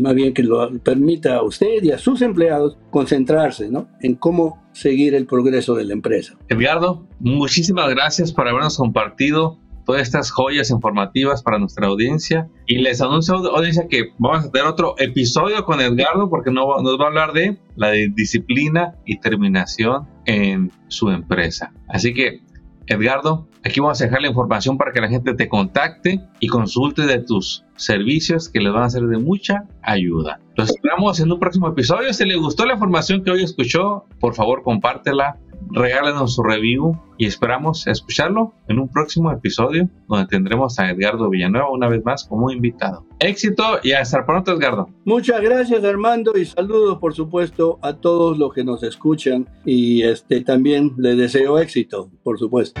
más 0.00 0.14
bien 0.14 0.32
que 0.32 0.42
lo 0.42 0.70
permita 0.80 1.36
a 1.36 1.42
usted 1.42 1.82
y 1.82 1.90
a 1.90 1.98
sus 1.98 2.22
empleados 2.22 2.78
concentrarse 2.90 3.70
¿no? 3.70 3.88
en 4.00 4.14
cómo 4.14 4.62
seguir 4.72 5.14
el 5.14 5.26
progreso 5.26 5.74
de 5.74 5.84
la 5.84 5.92
empresa. 5.92 6.36
Edgardo, 6.48 7.06
muchísimas 7.18 7.90
gracias 7.90 8.32
por 8.32 8.48
habernos 8.48 8.76
compartido 8.76 9.58
todas 9.90 10.02
estas 10.02 10.30
joyas 10.30 10.70
informativas 10.70 11.42
para 11.42 11.58
nuestra 11.58 11.88
audiencia. 11.88 12.48
Y 12.66 12.76
les 12.78 13.00
anuncio, 13.00 13.34
audiencia, 13.34 13.88
que 13.88 14.10
vamos 14.18 14.46
a 14.46 14.50
tener 14.52 14.68
otro 14.68 14.94
episodio 14.98 15.64
con 15.64 15.80
Edgardo 15.80 16.30
porque 16.30 16.52
nos 16.52 16.64
va 16.64 17.04
a 17.04 17.08
hablar 17.08 17.32
de 17.32 17.58
la 17.74 17.90
disciplina 17.90 18.94
y 19.04 19.18
terminación 19.18 20.06
en 20.26 20.70
su 20.86 21.08
empresa. 21.08 21.72
Así 21.88 22.14
que, 22.14 22.40
Edgardo, 22.86 23.48
aquí 23.64 23.80
vamos 23.80 24.00
a 24.00 24.04
dejar 24.04 24.22
la 24.22 24.28
información 24.28 24.78
para 24.78 24.92
que 24.92 25.00
la 25.00 25.08
gente 25.08 25.34
te 25.34 25.48
contacte 25.48 26.20
y 26.38 26.48
consulte 26.48 27.02
de 27.02 27.18
tus 27.18 27.64
servicios 27.76 28.48
que 28.48 28.60
les 28.60 28.72
van 28.72 28.84
a 28.84 28.90
ser 28.90 29.02
de 29.02 29.18
mucha 29.18 29.64
ayuda. 29.82 30.40
Los 30.56 30.70
esperamos 30.70 31.20
en 31.20 31.32
un 31.32 31.38
próximo 31.38 31.68
episodio. 31.68 32.12
Si 32.12 32.24
le 32.24 32.36
gustó 32.36 32.66
la 32.66 32.74
información 32.74 33.24
que 33.24 33.30
hoy 33.30 33.42
escuchó, 33.42 34.04
por 34.18 34.34
favor 34.34 34.62
compártela 34.62 35.38
regálenos 35.72 36.34
su 36.34 36.42
review 36.42 36.98
y 37.18 37.26
esperamos 37.26 37.86
escucharlo 37.86 38.52
en 38.68 38.78
un 38.78 38.88
próximo 38.88 39.30
episodio 39.30 39.88
donde 40.08 40.26
tendremos 40.26 40.78
a 40.78 40.90
Edgardo 40.90 41.28
Villanueva 41.28 41.70
una 41.70 41.88
vez 41.88 42.04
más 42.04 42.24
como 42.24 42.50
invitado. 42.50 43.04
Éxito 43.18 43.78
y 43.82 43.92
hasta 43.92 44.24
pronto 44.24 44.52
Edgardo. 44.52 44.88
Muchas 45.04 45.40
gracias 45.40 45.84
Armando 45.84 46.36
y 46.36 46.46
saludos 46.46 46.98
por 46.98 47.14
supuesto 47.14 47.78
a 47.82 47.94
todos 47.94 48.38
los 48.38 48.52
que 48.54 48.64
nos 48.64 48.82
escuchan 48.82 49.46
y 49.64 50.02
este 50.02 50.40
también 50.40 50.92
les 50.96 51.16
deseo 51.16 51.58
éxito 51.58 52.10
por 52.22 52.38
supuesto. 52.38 52.80